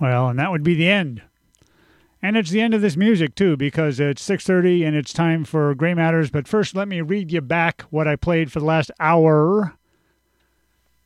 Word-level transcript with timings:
Well, 0.00 0.28
and 0.30 0.38
that 0.38 0.50
would 0.50 0.62
be 0.62 0.74
the 0.74 0.88
end. 0.88 1.22
And 2.22 2.36
it's 2.36 2.50
the 2.50 2.60
end 2.60 2.74
of 2.74 2.80
this 2.82 2.96
music 2.96 3.34
too, 3.34 3.56
because 3.56 4.00
it's 4.00 4.22
6:30 4.22 4.84
and 4.84 4.96
it's 4.96 5.12
time 5.12 5.44
for 5.44 5.74
Gray 5.74 5.94
Matters. 5.94 6.30
But 6.30 6.48
first, 6.48 6.74
let 6.74 6.88
me 6.88 7.00
read 7.00 7.30
you 7.30 7.40
back 7.40 7.82
what 7.90 8.08
I 8.08 8.16
played 8.16 8.50
for 8.50 8.60
the 8.60 8.66
last 8.66 8.90
hour. 8.98 9.74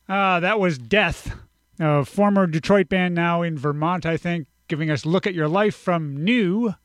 Uh, 0.07 0.39
that 0.39 0.59
was 0.59 0.77
Death, 0.77 1.35
a 1.79 2.05
former 2.05 2.47
Detroit 2.47 2.89
band 2.89 3.15
now 3.15 3.41
in 3.41 3.57
Vermont, 3.57 4.05
I 4.05 4.17
think, 4.17 4.47
giving 4.67 4.89
us 4.89 5.05
"Look 5.05 5.25
at 5.25 5.33
Your 5.33 5.47
Life" 5.47 5.75
from 5.75 6.23
New. 6.23 6.75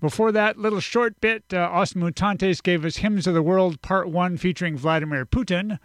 Before 0.00 0.30
that 0.32 0.58
little 0.58 0.80
short 0.80 1.20
bit, 1.20 1.44
uh, 1.52 1.58
Os 1.72 1.94
Mutantes 1.94 2.62
gave 2.62 2.84
us 2.84 2.98
"Hymns 2.98 3.26
of 3.26 3.34
the 3.34 3.42
World" 3.42 3.80
Part 3.82 4.08
One, 4.08 4.36
featuring 4.36 4.76
Vladimir 4.76 5.24
Putin, 5.24 5.78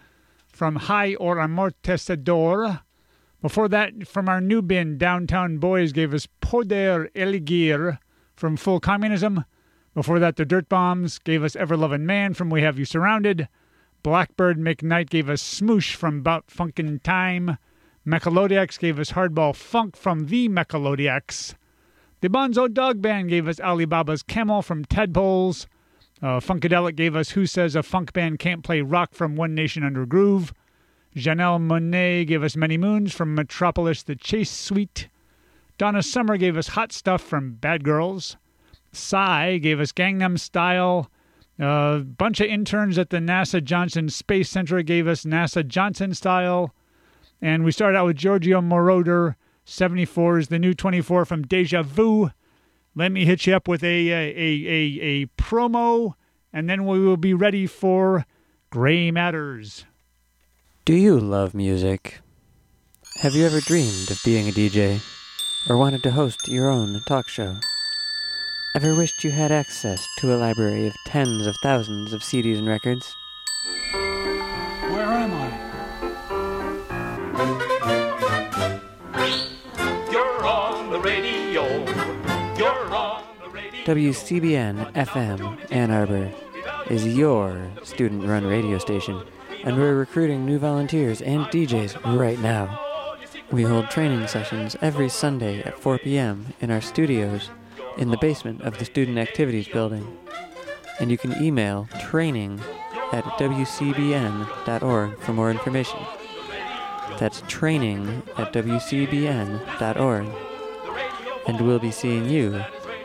from 0.47 0.77
Haih 0.77 1.15
or 1.19 1.37
Amortecedor. 1.37 2.81
Before 3.43 3.67
that, 3.67 4.07
from 4.07 4.29
our 4.29 4.39
new 4.39 4.61
bin, 4.61 4.97
Downtown 4.97 5.57
Boys 5.57 5.91
gave 5.91 6.13
us 6.13 6.29
Poder 6.39 7.09
Elegir 7.13 7.99
from 8.37 8.55
Full 8.55 8.79
Communism. 8.79 9.43
Before 9.93 10.17
that, 10.17 10.37
the 10.37 10.45
Dirt 10.45 10.69
Bombs 10.69 11.19
gave 11.19 11.43
us 11.43 11.57
Ever 11.57 11.75
Loving 11.75 12.05
Man 12.05 12.33
from 12.33 12.49
We 12.49 12.61
Have 12.61 12.79
You 12.79 12.85
Surrounded. 12.85 13.49
Blackbird 14.01 14.57
McKnight 14.57 15.09
gave 15.09 15.29
us 15.29 15.43
Smoosh 15.43 15.93
from 15.93 16.21
Bout 16.21 16.47
Funkin' 16.47 17.03
Time. 17.03 17.57
Mechalodiacs 18.07 18.79
gave 18.79 18.97
us 18.97 19.11
Hardball 19.11 19.53
Funk 19.53 19.97
from 19.97 20.27
The 20.27 20.47
Mechalodiacs. 20.47 21.55
The 22.21 22.29
Bonzo 22.29 22.73
Dog 22.73 23.01
Band 23.01 23.27
gave 23.27 23.49
us 23.49 23.59
Alibaba's 23.59 24.23
Camel 24.23 24.61
from 24.61 24.85
Tadpoles. 24.85 25.67
Uh, 26.21 26.39
Funkadelic 26.39 26.95
gave 26.95 27.13
us 27.13 27.31
Who 27.31 27.45
Says 27.45 27.75
a 27.75 27.83
Funk 27.83 28.13
Band 28.13 28.39
Can't 28.39 28.63
Play 28.63 28.79
Rock 28.79 29.13
from 29.13 29.35
One 29.35 29.53
Nation 29.53 29.83
Under 29.83 30.05
Groove. 30.05 30.53
Janelle 31.15 31.61
Monáe 31.61 32.25
gave 32.25 32.41
us 32.41 32.55
Many 32.55 32.75
Moons 32.75 33.13
from 33.13 33.35
Metropolis 33.35 34.01
The 34.01 34.15
Chase 34.15 34.49
Suite. 34.49 35.09
Donna 35.77 36.01
Summer 36.01 36.37
gave 36.37 36.57
us 36.57 36.69
Hot 36.69 36.91
Stuff 36.91 37.21
from 37.21 37.53
Bad 37.53 37.83
Girls. 37.83 38.37
Psy 38.91 39.57
gave 39.57 39.79
us 39.79 39.91
Gangnam 39.91 40.39
Style. 40.39 41.11
A 41.59 41.99
bunch 41.99 42.39
of 42.39 42.47
interns 42.47 42.97
at 42.97 43.11
the 43.11 43.17
NASA 43.17 43.63
Johnson 43.63 44.09
Space 44.09 44.49
Center 44.49 44.81
gave 44.81 45.07
us 45.07 45.23
NASA 45.23 45.67
Johnson 45.67 46.15
Style. 46.15 46.73
And 47.39 47.63
we 47.63 47.71
started 47.71 47.97
out 47.97 48.07
with 48.07 48.17
Giorgio 48.17 48.59
Moroder. 48.59 49.35
74 49.65 50.39
is 50.39 50.47
the 50.47 50.57
new 50.57 50.73
24 50.73 51.25
from 51.25 51.43
Deja 51.43 51.83
Vu. 51.83 52.31
Let 52.95 53.11
me 53.11 53.25
hit 53.25 53.45
you 53.45 53.55
up 53.55 53.67
with 53.67 53.83
a, 53.83 54.09
a, 54.09 54.33
a, 54.35 54.99
a, 55.01 55.25
promo, 55.37 56.13
and 56.51 56.69
then 56.69 56.85
we 56.85 56.99
will 56.99 57.17
be 57.17 57.33
ready 57.33 57.65
for 57.65 58.25
Gray 58.69 59.09
Matters. 59.09 59.85
Do 60.85 60.95
you 60.95 61.17
love 61.17 61.53
music? 61.53 62.19
Have 63.21 63.35
you 63.35 63.45
ever 63.45 63.61
dreamed 63.61 64.11
of 64.11 64.19
being 64.25 64.49
a 64.49 64.51
DJ? 64.51 64.99
Or 65.69 65.77
wanted 65.77 66.03
to 66.03 66.11
host 66.11 66.49
your 66.49 66.69
own 66.69 66.99
talk 67.07 67.29
show? 67.29 67.55
Ever 68.75 68.93
wished 68.93 69.23
you 69.23 69.31
had 69.31 69.49
access 69.49 70.05
to 70.17 70.35
a 70.35 70.37
library 70.37 70.85
of 70.87 70.93
tens 71.05 71.47
of 71.47 71.55
thousands 71.63 72.11
of 72.11 72.19
CDs 72.19 72.57
and 72.57 72.67
records? 72.67 73.15
Where 73.93 75.05
am 75.05 75.31
I? 75.31 75.47
You're 80.11 80.45
on 80.45 80.91
the 80.91 80.99
radio. 80.99 81.63
You're 82.57 82.93
on 82.93 83.23
the 83.41 83.49
radio. 83.49 83.85
WCBN 83.85 84.91
FM 84.91 85.71
Ann 85.71 85.91
Arbor 85.91 86.29
is 86.89 87.07
your 87.07 87.71
student 87.83 88.25
run 88.25 88.45
radio 88.45 88.77
station 88.79 89.23
and 89.63 89.77
we're 89.77 89.95
recruiting 89.95 90.45
new 90.45 90.59
volunteers 90.59 91.21
and 91.21 91.45
DJs 91.45 92.17
right 92.17 92.39
now. 92.39 92.79
We 93.51 93.63
hold 93.63 93.89
training 93.89 94.27
sessions 94.27 94.75
every 94.81 95.09
Sunday 95.09 95.61
at 95.63 95.79
4 95.79 95.99
p.m. 95.99 96.53
in 96.59 96.71
our 96.71 96.81
studios 96.81 97.49
in 97.97 98.09
the 98.09 98.17
basement 98.17 98.61
of 98.61 98.77
the 98.77 98.85
Student 98.85 99.17
Activities 99.17 99.67
Building. 99.67 100.17
And 100.99 101.11
you 101.11 101.17
can 101.17 101.41
email 101.41 101.87
training 102.01 102.59
at 103.11 103.23
wcbn.org 103.23 105.19
for 105.19 105.33
more 105.33 105.51
information. 105.51 105.99
That's 107.19 107.43
training 107.47 108.23
at 108.37 108.53
wcbn.org. 108.53 110.27
And 111.47 111.61
we'll 111.61 111.79
be 111.79 111.91
seeing 111.91 112.29
you 112.29 112.63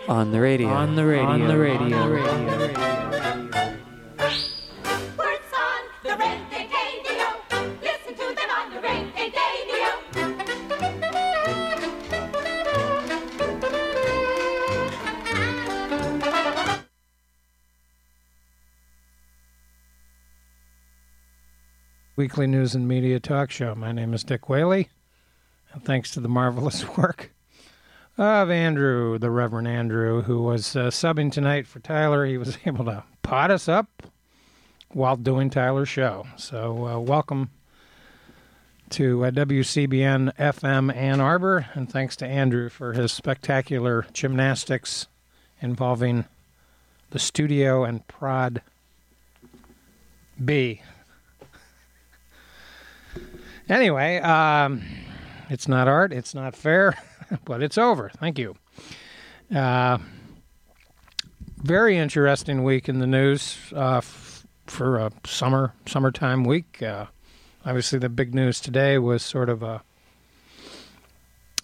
on 0.08 0.32
the 0.32 0.40
radio. 0.40 0.68
On 0.68 0.96
the 0.96 1.04
radio. 1.04 1.26
On 1.26 1.46
the 1.46 1.58
radio. 1.58 1.98
On 1.98 2.10
the 2.10 2.58
radio. 2.58 2.77
Weekly 22.18 22.48
News 22.48 22.74
and 22.74 22.88
Media 22.88 23.20
Talk 23.20 23.48
Show. 23.48 23.76
My 23.76 23.92
name 23.92 24.12
is 24.12 24.24
Dick 24.24 24.48
Whaley, 24.48 24.88
and 25.72 25.84
thanks 25.84 26.10
to 26.10 26.20
the 26.20 26.28
marvelous 26.28 26.84
work 26.96 27.30
of 28.16 28.50
Andrew, 28.50 29.20
the 29.20 29.30
Reverend 29.30 29.68
Andrew, 29.68 30.22
who 30.22 30.42
was 30.42 30.74
uh, 30.74 30.88
subbing 30.88 31.30
tonight 31.30 31.68
for 31.68 31.78
Tyler, 31.78 32.26
he 32.26 32.36
was 32.36 32.58
able 32.66 32.84
to 32.86 33.04
pot 33.22 33.52
us 33.52 33.68
up 33.68 34.02
while 34.88 35.14
doing 35.14 35.48
Tyler's 35.48 35.88
show. 35.88 36.26
So, 36.36 36.88
uh, 36.88 36.98
welcome 36.98 37.50
to 38.90 39.24
uh, 39.26 39.30
WCBN 39.30 40.34
FM 40.34 40.92
Ann 40.92 41.20
Arbor, 41.20 41.66
and 41.74 41.88
thanks 41.88 42.16
to 42.16 42.26
Andrew 42.26 42.68
for 42.68 42.94
his 42.94 43.12
spectacular 43.12 44.06
gymnastics 44.12 45.06
involving 45.62 46.24
the 47.10 47.20
studio 47.20 47.84
and 47.84 48.04
Prod 48.08 48.60
B. 50.44 50.82
Anyway, 53.68 54.18
um, 54.18 54.82
it's 55.50 55.68
not 55.68 55.88
art, 55.88 56.12
it's 56.12 56.34
not 56.34 56.56
fair, 56.56 56.96
but 57.44 57.62
it's 57.62 57.76
over. 57.76 58.10
Thank 58.18 58.38
you. 58.38 58.56
Uh, 59.54 59.98
very 61.58 61.96
interesting 61.96 62.64
week 62.64 62.88
in 62.88 62.98
the 62.98 63.06
news 63.06 63.58
uh, 63.74 63.98
f- 63.98 64.46
for 64.66 64.98
a 64.98 65.12
summer 65.26 65.74
summertime 65.86 66.44
week. 66.44 66.82
Uh, 66.82 67.06
obviously, 67.66 67.98
the 67.98 68.08
big 68.08 68.34
news 68.34 68.60
today 68.60 68.98
was 68.98 69.22
sort 69.22 69.48
of 69.48 69.62
a 69.62 69.82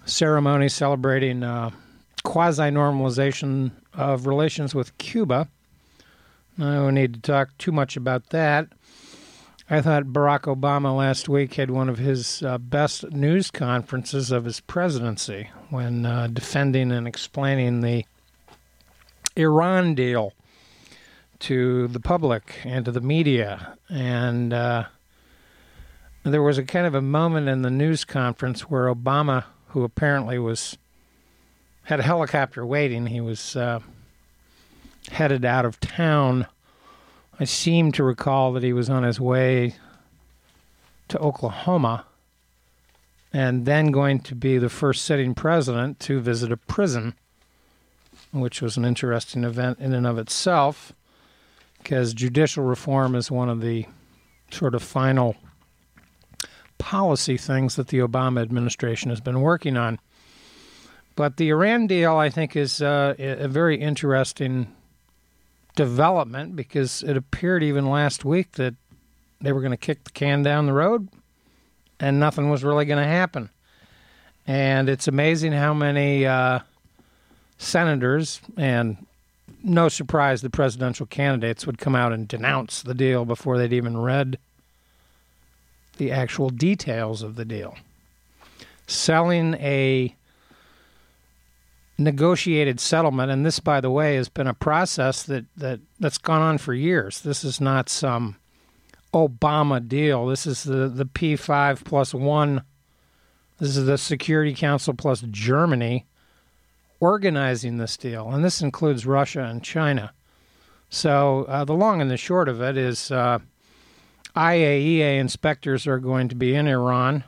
ceremony 0.05 0.69
celebrating 0.69 1.43
uh, 1.43 1.71
quasi 2.25 2.65
normalization 2.65 3.71
of 3.95 4.27
relations 4.27 4.75
with 4.75 4.97
Cuba. 4.99 5.49
I 6.59 6.63
don't 6.75 6.95
need 6.95 7.15
to 7.15 7.21
talk 7.21 7.57
too 7.59 7.73
much 7.73 7.97
about 7.97 8.31
that. 8.31 8.69
I 9.71 9.81
thought 9.81 10.05
Barack 10.05 10.43
Obama 10.43 10.95
last 10.95 11.27
week 11.27 11.55
had 11.55 11.71
one 11.71 11.89
of 11.89 11.97
his 11.97 12.43
uh, 12.43 12.59
best 12.59 13.11
news 13.13 13.51
conferences 13.51 14.31
of 14.31 14.45
his 14.45 14.61
presidency 14.61 15.49
when 15.71 16.05
uh, 16.05 16.27
defending 16.27 16.93
and 16.93 17.09
explaining 17.09 17.81
the 17.81 18.05
Iran 19.37 19.95
deal 19.95 20.35
to 21.41 21.89
the 21.89 21.99
public 21.99 22.61
and 22.65 22.85
to 22.85 22.93
the 22.93 23.01
media. 23.01 23.79
And 23.89 24.53
uh, 24.53 24.85
there 26.25 26.43
was 26.43 26.59
a 26.59 26.65
kind 26.65 26.87
of 26.87 26.95
a 26.95 27.03
moment 27.03 27.49
in 27.49 27.63
the 27.63 27.71
news 27.71 28.05
conference 28.05 28.69
where 28.69 28.95
Obama, 28.95 29.45
who 29.69 29.83
apparently 29.83 30.39
was 30.39 30.77
had 31.85 32.01
a 32.01 32.05
helicopter 32.05 32.67
waiting, 32.67 33.07
he 33.07 33.23
was 33.23 33.57
uh, 33.57 33.81
headed 35.11 35.47
out 35.47 35.65
of 35.65 35.81
town 35.81 36.47
I 37.39 37.45
seem 37.45 37.91
to 37.93 38.05
recall 38.05 38.53
that 38.53 38.62
he 38.62 38.72
was 38.72 38.89
on 38.89 39.03
his 39.03 39.21
way 39.21 39.75
to 41.09 41.19
Oklahoma 41.19 42.06
and 43.32 43.67
then 43.67 43.91
going 43.91 44.20
to 44.20 44.37
be 44.37 44.59
the 44.59 44.69
first 44.69 45.05
sitting 45.05 45.35
president 45.35 45.99
to 46.00 46.20
visit 46.20 46.53
a 46.53 46.56
prison, 46.56 47.14
which 48.31 48.62
was 48.62 48.76
an 48.76 48.85
interesting 48.85 49.43
event 49.43 49.81
in 49.81 49.93
and 49.93 50.06
of 50.06 50.19
itself, 50.19 50.93
because 51.79 52.14
judicial 52.14 52.62
reform 52.62 53.17
is 53.17 53.32
one 53.32 53.49
of 53.49 53.61
the 53.61 53.87
sort 54.53 54.76
of 54.76 54.82
final 54.85 55.35
policy 56.79 57.37
things 57.37 57.75
that 57.75 57.88
the 57.88 57.99
Obama 57.99 58.43
administration 58.43 59.11
has 59.11 59.20
been 59.20 59.41
working 59.41 59.76
on. 59.76 59.99
But 61.17 61.37
the 61.37 61.49
Iran 61.50 61.88
deal, 61.88 62.17
I 62.17 62.31
think, 62.31 62.55
is 62.55 62.81
uh, 62.81 63.14
a 63.19 63.49
very 63.49 63.81
interesting 63.81 64.73
development 65.75 66.56
because 66.56 67.03
it 67.03 67.17
appeared 67.17 67.62
even 67.62 67.88
last 67.88 68.25
week 68.25 68.53
that 68.53 68.75
they 69.41 69.53
were 69.53 69.61
going 69.61 69.71
to 69.73 69.76
kick 69.76 70.05
the 70.05 70.11
can 70.11 70.43
down 70.43 70.67
the 70.67 70.73
road 70.73 71.09
and 72.00 72.19
nothing 72.21 72.50
was 72.50 72.65
really 72.65 72.85
going 72.85 73.03
to 73.03 73.09
happen. 73.09 73.50
And 74.47 74.88
it's 74.88 75.09
amazing 75.09 75.53
how 75.53 75.73
many 75.73 76.26
uh, 76.26 76.61
senators 77.59 78.41
and 78.56 79.06
no 79.62 79.88
surprise 79.88 80.43
the 80.43 80.50
presidential 80.50 81.06
candidates 81.06 81.67
would 81.67 81.79
come 81.79 81.94
out 81.94 82.12
and 82.12 82.29
denounce 82.29 82.82
the 82.82 82.94
deal 82.94 83.25
before 83.25 83.56
they'd 83.56 83.73
even 83.73 83.97
read 83.97 84.38
the 85.97 86.12
actual 86.12 86.50
details 86.50 87.23
of 87.23 87.37
the 87.37 87.44
deal. 87.44 87.76
Selling 88.87 89.55
a 89.55 90.15
negotiated 91.99 92.81
settlement. 92.81 93.31
And 93.31 93.44
this, 93.44 93.61
by 93.61 93.81
the 93.81 93.91
way, 93.91 94.17
has 94.17 94.29
been 94.29 94.46
a 94.46 94.55
process 94.55 95.23
that, 95.25 95.44
that, 95.56 95.81
that's 96.00 96.19
gone 96.19 96.43
on 96.43 96.58
for 96.58 96.75
years. 96.75 97.20
This 97.20 97.44
is 97.44 97.61
not 97.61 97.88
some 97.88 98.37
Obama 99.12 99.87
deal. 99.87 100.26
This 100.26 100.46
is 100.46 100.64
the, 100.64 100.88
the 100.88 101.06
P5 101.06 101.85
plus 101.85 102.12
one. 102.12 102.62
This 103.58 103.76
is 103.76 103.87
the 103.87 103.99
Security 103.99 104.52
Council 104.52 104.94
plus 104.94 105.23
Germany 105.31 106.06
organizing 106.99 107.76
this 107.76 107.97
deal. 107.97 108.31
And 108.31 108.44
this 108.44 108.61
includes 108.61 109.06
Russia 109.06 109.44
and 109.44 109.62
China. 109.62 110.12
So 110.90 111.44
uh, 111.49 111.64
the 111.64 111.75
long 111.75 112.00
and 112.00 112.11
the 112.11 112.17
short 112.17 112.49
of 112.49 112.61
it 112.61 112.76
is 112.76 113.11
uh, 113.11 113.38
IAEA 114.37 115.19
inspectors 115.19 115.87
are 115.87 115.99
going 115.99 116.29
to 116.29 116.35
be 116.35 116.55
in 116.55 116.67
Iran 116.67 117.25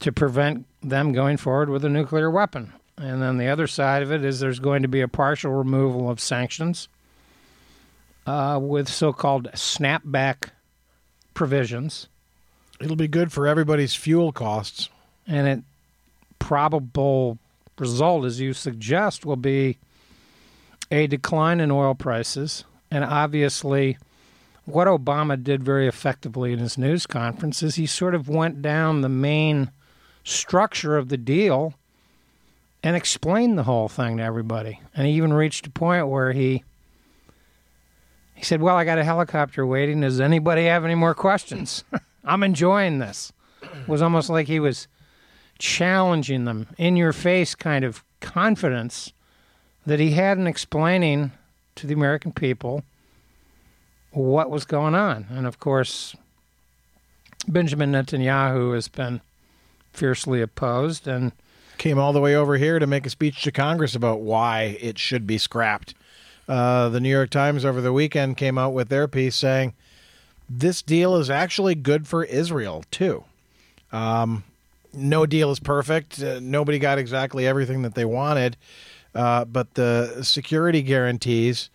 to 0.00 0.12
prevent 0.12 0.66
them 0.82 1.12
going 1.12 1.36
forward 1.36 1.68
with 1.68 1.84
a 1.84 1.88
nuclear 1.88 2.30
weapon. 2.30 2.72
And 2.98 3.22
then 3.22 3.38
the 3.38 3.48
other 3.48 3.66
side 3.66 4.02
of 4.02 4.10
it 4.10 4.24
is 4.24 4.40
there's 4.40 4.58
going 4.58 4.82
to 4.82 4.88
be 4.88 5.00
a 5.00 5.08
partial 5.08 5.52
removal 5.52 6.10
of 6.10 6.20
sanctions 6.20 6.88
uh, 8.26 8.58
with 8.60 8.88
so 8.88 9.12
called 9.12 9.48
snapback 9.52 10.50
provisions. 11.32 12.08
It'll 12.80 12.96
be 12.96 13.08
good 13.08 13.32
for 13.32 13.46
everybody's 13.46 13.94
fuel 13.94 14.32
costs. 14.32 14.88
And 15.26 15.46
it 15.46 15.62
probable 16.38 17.38
result, 17.78 18.24
as 18.24 18.40
you 18.40 18.52
suggest, 18.52 19.24
will 19.24 19.36
be 19.36 19.78
a 20.90 21.06
decline 21.06 21.60
in 21.60 21.70
oil 21.70 21.94
prices. 21.94 22.64
And 22.90 23.04
obviously, 23.04 23.98
what 24.64 24.88
Obama 24.88 25.42
did 25.42 25.62
very 25.62 25.86
effectively 25.86 26.52
in 26.52 26.58
his 26.58 26.76
news 26.76 27.06
conference 27.06 27.62
is 27.62 27.76
he 27.76 27.86
sort 27.86 28.14
of 28.14 28.28
went 28.28 28.60
down 28.60 29.02
the 29.02 29.08
main 29.08 29.70
structure 30.24 30.96
of 30.96 31.08
the 31.08 31.16
deal 31.16 31.74
and 32.82 32.96
explained 32.96 33.58
the 33.58 33.64
whole 33.64 33.88
thing 33.88 34.18
to 34.18 34.22
everybody. 34.22 34.80
And 34.94 35.06
he 35.06 35.14
even 35.14 35.32
reached 35.32 35.66
a 35.66 35.70
point 35.70 36.08
where 36.08 36.32
he 36.32 36.64
he 38.34 38.44
said, 38.44 38.62
"Well, 38.62 38.76
I 38.76 38.84
got 38.84 38.98
a 38.98 39.04
helicopter 39.04 39.66
waiting. 39.66 40.00
Does 40.00 40.20
anybody 40.20 40.64
have 40.66 40.84
any 40.84 40.94
more 40.94 41.14
questions? 41.14 41.82
I'm 42.24 42.42
enjoying 42.42 42.98
this." 42.98 43.32
It 43.62 43.88
was 43.88 44.02
almost 44.02 44.30
like 44.30 44.46
he 44.46 44.60
was 44.60 44.86
challenging 45.58 46.44
them 46.44 46.68
in 46.78 46.96
your 46.96 47.12
face 47.12 47.56
kind 47.56 47.84
of 47.84 48.04
confidence 48.20 49.12
that 49.84 49.98
he 49.98 50.12
had 50.12 50.38
in 50.38 50.46
explaining 50.46 51.32
to 51.74 51.86
the 51.86 51.94
American 51.94 52.32
people 52.32 52.84
what 54.12 54.50
was 54.50 54.64
going 54.64 54.94
on. 54.94 55.26
And 55.30 55.46
of 55.46 55.58
course, 55.58 56.14
Benjamin 57.48 57.92
Netanyahu 57.92 58.74
has 58.74 58.88
been 58.88 59.20
fiercely 59.92 60.40
opposed 60.40 61.08
and 61.08 61.32
Came 61.78 61.98
all 61.98 62.12
the 62.12 62.20
way 62.20 62.34
over 62.34 62.56
here 62.56 62.78
to 62.78 62.86
make 62.86 63.06
a 63.06 63.10
speech 63.10 63.42
to 63.42 63.52
Congress 63.52 63.94
about 63.94 64.20
why 64.20 64.76
it 64.80 64.98
should 64.98 65.26
be 65.26 65.38
scrapped. 65.38 65.94
Uh, 66.48 66.88
the 66.88 67.00
New 67.00 67.10
York 67.10 67.30
Times 67.30 67.64
over 67.64 67.80
the 67.80 67.92
weekend 67.92 68.36
came 68.36 68.58
out 68.58 68.72
with 68.72 68.88
their 68.88 69.06
piece 69.06 69.36
saying 69.36 69.74
this 70.48 70.82
deal 70.82 71.16
is 71.16 71.30
actually 71.30 71.74
good 71.74 72.08
for 72.08 72.24
Israel, 72.24 72.84
too. 72.90 73.24
Um, 73.92 74.44
no 74.92 75.26
deal 75.26 75.50
is 75.50 75.60
perfect. 75.60 76.22
Uh, 76.22 76.40
nobody 76.40 76.78
got 76.78 76.98
exactly 76.98 77.46
everything 77.46 77.82
that 77.82 77.94
they 77.94 78.04
wanted. 78.04 78.56
Uh, 79.14 79.44
but 79.44 79.74
the 79.74 80.22
security 80.22 80.82
guarantees 80.82 81.70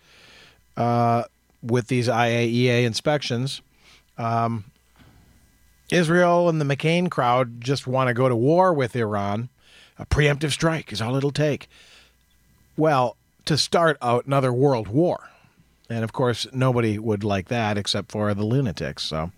uh, 0.76 1.24
with 1.62 1.88
these 1.88 2.08
IAEA 2.08 2.84
inspections, 2.84 3.62
um, 4.18 4.64
Israel 5.90 6.48
and 6.48 6.60
the 6.60 6.64
McCain 6.64 7.10
crowd 7.10 7.60
just 7.60 7.86
want 7.86 8.08
to 8.08 8.14
go 8.14 8.28
to 8.28 8.36
war 8.36 8.72
with 8.72 8.96
Iran. 8.96 9.48
A 9.98 10.06
preemptive 10.06 10.50
strike 10.52 10.92
is 10.92 11.00
all 11.00 11.16
it'll 11.16 11.30
take. 11.30 11.68
Well, 12.76 13.16
to 13.44 13.56
start 13.56 13.96
out 14.02 14.26
another 14.26 14.52
world 14.52 14.88
war. 14.88 15.28
And 15.90 16.02
of 16.02 16.12
course, 16.12 16.46
nobody 16.52 16.98
would 16.98 17.24
like 17.24 17.48
that 17.48 17.76
except 17.76 18.10
for 18.10 18.32
the 18.34 18.44
lunatics. 18.44 19.02
So, 19.04 19.30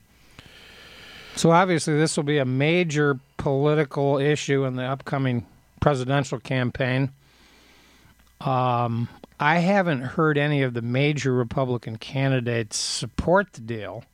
so 1.34 1.50
obviously 1.50 1.98
this 1.98 2.16
will 2.16 2.24
be 2.24 2.38
a 2.38 2.44
major 2.44 3.18
political 3.36 4.18
issue 4.18 4.64
in 4.64 4.76
the 4.76 4.84
upcoming 4.84 5.46
presidential 5.80 6.38
campaign. 6.38 7.10
Um, 8.40 9.08
I 9.38 9.58
haven't 9.58 10.02
heard 10.02 10.38
any 10.38 10.62
of 10.62 10.72
the 10.72 10.82
major 10.82 11.32
Republican 11.32 11.96
candidates 11.96 12.78
support 12.78 13.52
the 13.52 13.60
deal. 13.60 14.04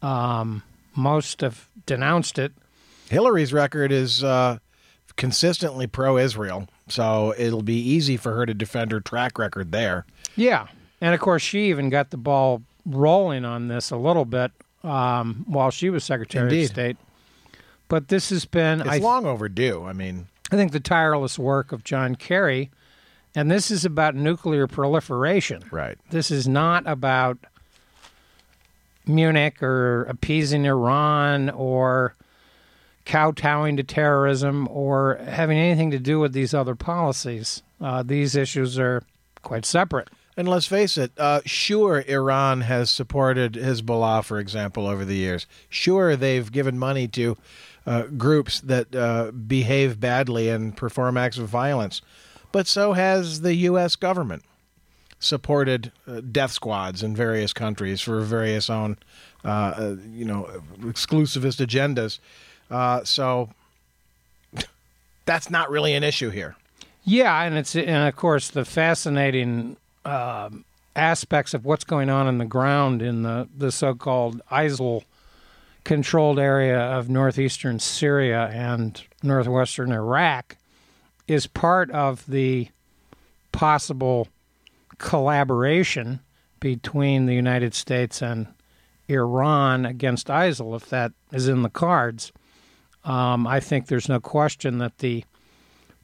Um, 0.00 0.62
most 0.94 1.42
have 1.42 1.68
denounced 1.86 2.38
it. 2.38 2.52
Hillary's 3.10 3.52
record 3.52 3.90
is 3.92 4.22
uh, 4.22 4.58
consistently 5.18 5.86
pro-Israel, 5.86 6.66
so 6.88 7.34
it'll 7.36 7.62
be 7.62 7.78
easy 7.78 8.16
for 8.16 8.34
her 8.34 8.46
to 8.46 8.54
defend 8.54 8.90
her 8.92 9.00
track 9.00 9.38
record 9.38 9.70
there. 9.72 10.06
Yeah, 10.36 10.68
and 11.02 11.14
of 11.14 11.20
course 11.20 11.42
she 11.42 11.68
even 11.68 11.90
got 11.90 12.08
the 12.08 12.16
ball 12.16 12.62
rolling 12.86 13.44
on 13.44 13.68
this 13.68 13.90
a 13.90 13.96
little 13.98 14.24
bit 14.24 14.52
um, 14.82 15.44
while 15.46 15.70
she 15.70 15.90
was 15.90 16.04
Secretary 16.04 16.44
Indeed. 16.44 16.64
of 16.64 16.70
State. 16.70 16.96
But 17.88 18.08
this 18.08 18.30
has 18.30 18.44
been, 18.46 18.80
It's 18.80 18.88
I, 18.90 18.98
long 18.98 19.26
overdue. 19.26 19.84
I 19.84 19.92
mean, 19.92 20.28
I 20.50 20.56
think, 20.56 20.72
the 20.72 20.80
tireless 20.80 21.38
work 21.38 21.72
of 21.72 21.84
John 21.84 22.14
Kerry, 22.14 22.70
and 23.34 23.50
this 23.50 23.70
is 23.70 23.84
about 23.84 24.14
nuclear 24.14 24.66
proliferation. 24.66 25.64
right. 25.70 25.98
This 26.10 26.30
is 26.30 26.46
not 26.48 26.86
about 26.86 27.38
Munich 29.06 29.62
or 29.62 30.04
appeasing 30.04 30.64
Iran 30.66 31.50
or 31.50 32.14
kowtowing 33.08 33.76
to 33.78 33.82
terrorism 33.82 34.68
or 34.70 35.18
having 35.26 35.58
anything 35.58 35.90
to 35.90 35.98
do 35.98 36.20
with 36.20 36.32
these 36.32 36.54
other 36.54 36.74
policies. 36.74 37.62
Uh, 37.80 38.02
these 38.02 38.36
issues 38.36 38.78
are 38.78 39.02
quite 39.42 39.64
separate. 39.64 40.08
And 40.36 40.46
let's 40.46 40.66
face 40.66 40.96
it, 40.96 41.10
uh, 41.18 41.40
sure, 41.44 42.04
Iran 42.06 42.60
has 42.60 42.90
supported 42.90 43.54
Hezbollah, 43.54 44.24
for 44.24 44.38
example, 44.38 44.86
over 44.86 45.04
the 45.04 45.16
years. 45.16 45.46
Sure, 45.68 46.14
they've 46.14 46.52
given 46.52 46.78
money 46.78 47.08
to 47.08 47.36
uh, 47.86 48.02
groups 48.02 48.60
that 48.60 48.94
uh, 48.94 49.32
behave 49.32 49.98
badly 49.98 50.48
and 50.48 50.76
perform 50.76 51.16
acts 51.16 51.38
of 51.38 51.48
violence. 51.48 52.02
But 52.52 52.66
so 52.66 52.92
has 52.92 53.40
the 53.40 53.54
U.S. 53.54 53.96
government 53.96 54.44
supported 55.18 55.90
uh, 56.06 56.20
death 56.20 56.52
squads 56.52 57.02
in 57.02 57.16
various 57.16 57.52
countries 57.52 58.00
for 58.00 58.20
various 58.20 58.70
own, 58.70 58.98
uh, 59.44 59.94
you 60.12 60.24
know, 60.24 60.48
exclusivist 60.80 61.64
agendas. 61.66 62.20
Uh, 62.70 63.04
so 63.04 63.48
that's 65.24 65.50
not 65.50 65.70
really 65.70 65.94
an 65.94 66.02
issue 66.02 66.30
here. 66.30 66.56
Yeah, 67.04 67.42
and 67.42 67.56
it's 67.56 67.74
and 67.74 68.08
of 68.08 68.16
course 68.16 68.50
the 68.50 68.64
fascinating 68.64 69.76
um, 70.04 70.64
aspects 70.94 71.54
of 71.54 71.64
what's 71.64 71.84
going 71.84 72.10
on 72.10 72.26
in 72.28 72.38
the 72.38 72.44
ground 72.44 73.00
in 73.00 73.22
the 73.22 73.48
the 73.56 73.72
so-called 73.72 74.42
ISIL 74.50 75.04
controlled 75.84 76.38
area 76.38 76.78
of 76.78 77.08
northeastern 77.08 77.78
Syria 77.78 78.50
and 78.52 79.02
northwestern 79.22 79.90
Iraq 79.90 80.56
is 81.26 81.46
part 81.46 81.90
of 81.92 82.26
the 82.26 82.68
possible 83.52 84.28
collaboration 84.98 86.20
between 86.60 87.26
the 87.26 87.34
United 87.34 87.74
States 87.74 88.20
and 88.20 88.48
Iran 89.08 89.86
against 89.86 90.26
ISIL, 90.26 90.76
if 90.76 90.88
that 90.90 91.12
is 91.32 91.48
in 91.48 91.62
the 91.62 91.70
cards. 91.70 92.32
Um, 93.04 93.46
I 93.46 93.60
think 93.60 93.86
there's 93.86 94.08
no 94.08 94.20
question 94.20 94.78
that 94.78 94.98
the 94.98 95.24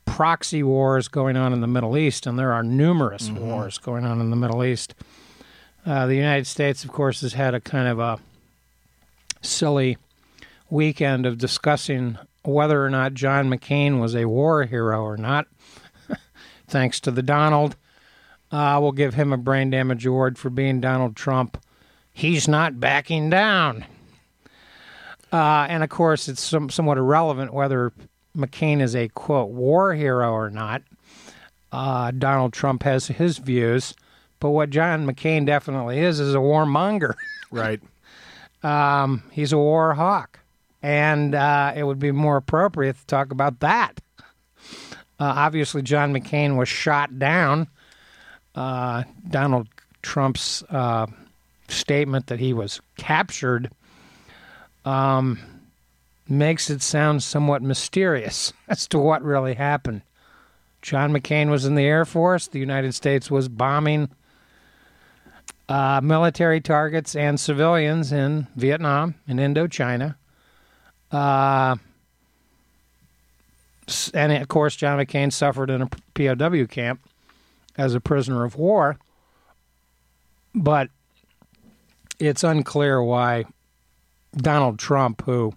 proxy 0.04 0.62
wars 0.62 1.08
going 1.08 1.36
on 1.36 1.52
in 1.52 1.60
the 1.60 1.66
Middle 1.66 1.96
East, 1.96 2.26
and 2.26 2.38
there 2.38 2.52
are 2.52 2.62
numerous 2.62 3.30
wars 3.30 3.78
going 3.78 4.04
on 4.04 4.20
in 4.20 4.30
the 4.30 4.36
Middle 4.36 4.64
East. 4.64 4.94
Uh, 5.86 6.06
the 6.06 6.16
United 6.16 6.46
States, 6.46 6.84
of 6.84 6.90
course, 6.92 7.20
has 7.20 7.34
had 7.34 7.54
a 7.54 7.60
kind 7.60 7.88
of 7.88 7.98
a 7.98 8.18
silly 9.42 9.98
weekend 10.70 11.26
of 11.26 11.38
discussing 11.38 12.18
whether 12.42 12.84
or 12.84 12.90
not 12.90 13.14
John 13.14 13.48
McCain 13.48 14.00
was 14.00 14.14
a 14.14 14.26
war 14.26 14.64
hero 14.64 15.02
or 15.02 15.16
not. 15.16 15.46
Thanks 16.66 17.00
to 17.00 17.10
the 17.10 17.22
Donald. 17.22 17.76
Uh, 18.50 18.78
we'll 18.80 18.92
give 18.92 19.14
him 19.14 19.32
a 19.32 19.36
brain 19.38 19.70
damage 19.70 20.06
award 20.06 20.38
for 20.38 20.50
being 20.50 20.80
Donald 20.80 21.16
Trump. 21.16 21.62
He's 22.12 22.46
not 22.46 22.78
backing 22.78 23.28
down. 23.28 23.84
Uh, 25.34 25.66
and 25.68 25.82
of 25.82 25.90
course, 25.90 26.28
it's 26.28 26.40
some, 26.40 26.70
somewhat 26.70 26.96
irrelevant 26.96 27.52
whether 27.52 27.92
McCain 28.36 28.80
is 28.80 28.94
a 28.94 29.08
quote 29.08 29.50
war 29.50 29.92
hero 29.92 30.30
or 30.30 30.48
not. 30.48 30.82
Uh, 31.72 32.12
Donald 32.12 32.52
Trump 32.52 32.84
has 32.84 33.08
his 33.08 33.38
views, 33.38 33.94
but 34.38 34.50
what 34.50 34.70
John 34.70 35.08
McCain 35.08 35.44
definitely 35.44 35.98
is 35.98 36.20
is 36.20 36.34
a 36.34 36.38
warmonger. 36.38 37.14
Right. 37.50 37.80
Um, 38.64 39.22
he's 39.30 39.52
a 39.52 39.56
war 39.56 39.94
hawk, 39.94 40.40
and 40.82 41.36
uh, 41.36 41.72
it 41.76 41.84
would 41.84 42.00
be 42.00 42.10
more 42.10 42.36
appropriate 42.36 42.98
to 42.98 43.06
talk 43.06 43.30
about 43.30 43.60
that. 43.60 44.00
Uh, 45.20 45.34
obviously, 45.36 45.80
John 45.82 46.12
McCain 46.12 46.56
was 46.56 46.68
shot 46.68 47.16
down. 47.16 47.68
Uh, 48.56 49.04
Donald 49.30 49.68
Trump's 50.02 50.64
uh, 50.64 51.06
statement 51.68 52.26
that 52.26 52.40
he 52.40 52.52
was 52.52 52.80
captured 52.96 53.70
um, 54.84 55.38
makes 56.28 56.70
it 56.70 56.82
sound 56.82 57.22
somewhat 57.22 57.62
mysterious 57.62 58.52
as 58.68 58.86
to 58.88 58.98
what 58.98 59.22
really 59.22 59.54
happened. 59.54 60.02
John 60.82 61.12
McCain 61.12 61.50
was 61.50 61.64
in 61.64 61.76
the 61.76 61.84
Air 61.84 62.04
Force. 62.04 62.46
The 62.46 62.58
United 62.58 62.94
States 62.94 63.30
was 63.30 63.48
bombing 63.48 64.10
uh, 65.66 66.00
military 66.02 66.60
targets 66.60 67.16
and 67.16 67.40
civilians 67.40 68.12
in 68.12 68.46
Vietnam 68.54 69.14
and 69.26 69.38
Indochina. 69.38 70.16
Uh, 71.10 71.76
and 74.12 74.32
of 74.32 74.48
course, 74.48 74.76
John 74.76 74.98
McCain 74.98 75.32
suffered 75.32 75.70
in 75.70 75.82
a 75.82 75.88
POW 76.14 76.66
camp 76.66 77.00
as 77.78 77.94
a 77.94 78.00
prisoner 78.00 78.44
of 78.44 78.56
war. 78.56 78.98
But 80.54 80.90
it's 82.18 82.44
unclear 82.44 83.02
why 83.02 83.44
Donald 84.36 84.78
Trump, 84.78 85.22
who 85.24 85.54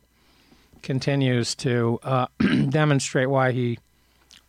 continues 0.82 1.56
to 1.56 2.00
uh, 2.04 2.28
demonstrate 2.70 3.30
why 3.30 3.52
he 3.52 3.80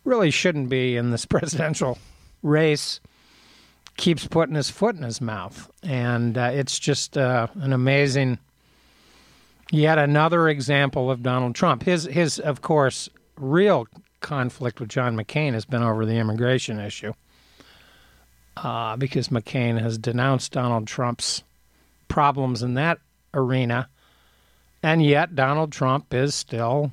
really 0.03 0.31
shouldn't 0.31 0.69
be 0.69 0.95
in 0.95 1.11
this 1.11 1.25
presidential 1.25 1.97
race, 2.41 2.99
keeps 3.97 4.27
putting 4.27 4.55
his 4.55 4.69
foot 4.69 4.95
in 4.95 5.03
his 5.03 5.21
mouth. 5.21 5.69
And 5.83 6.37
uh, 6.37 6.51
it's 6.53 6.79
just 6.79 7.17
uh, 7.17 7.47
an 7.55 7.73
amazing, 7.73 8.39
yet 9.71 9.97
another 9.97 10.47
example 10.47 11.11
of 11.11 11.23
Donald 11.23 11.55
Trump. 11.55 11.83
His, 11.83 12.05
his, 12.05 12.39
of 12.39 12.61
course, 12.61 13.09
real 13.37 13.87
conflict 14.21 14.79
with 14.79 14.89
John 14.89 15.15
McCain 15.15 15.53
has 15.53 15.65
been 15.65 15.83
over 15.83 16.05
the 16.05 16.17
immigration 16.17 16.79
issue. 16.79 17.13
Uh, 18.57 18.97
because 18.97 19.29
McCain 19.29 19.79
has 19.79 19.97
denounced 19.97 20.51
Donald 20.51 20.85
Trump's 20.85 21.43
problems 22.09 22.61
in 22.61 22.73
that 22.73 22.99
arena, 23.33 23.87
and 24.83 25.03
yet 25.03 25.35
Donald 25.35 25.71
Trump 25.71 26.13
is 26.13 26.35
still 26.35 26.91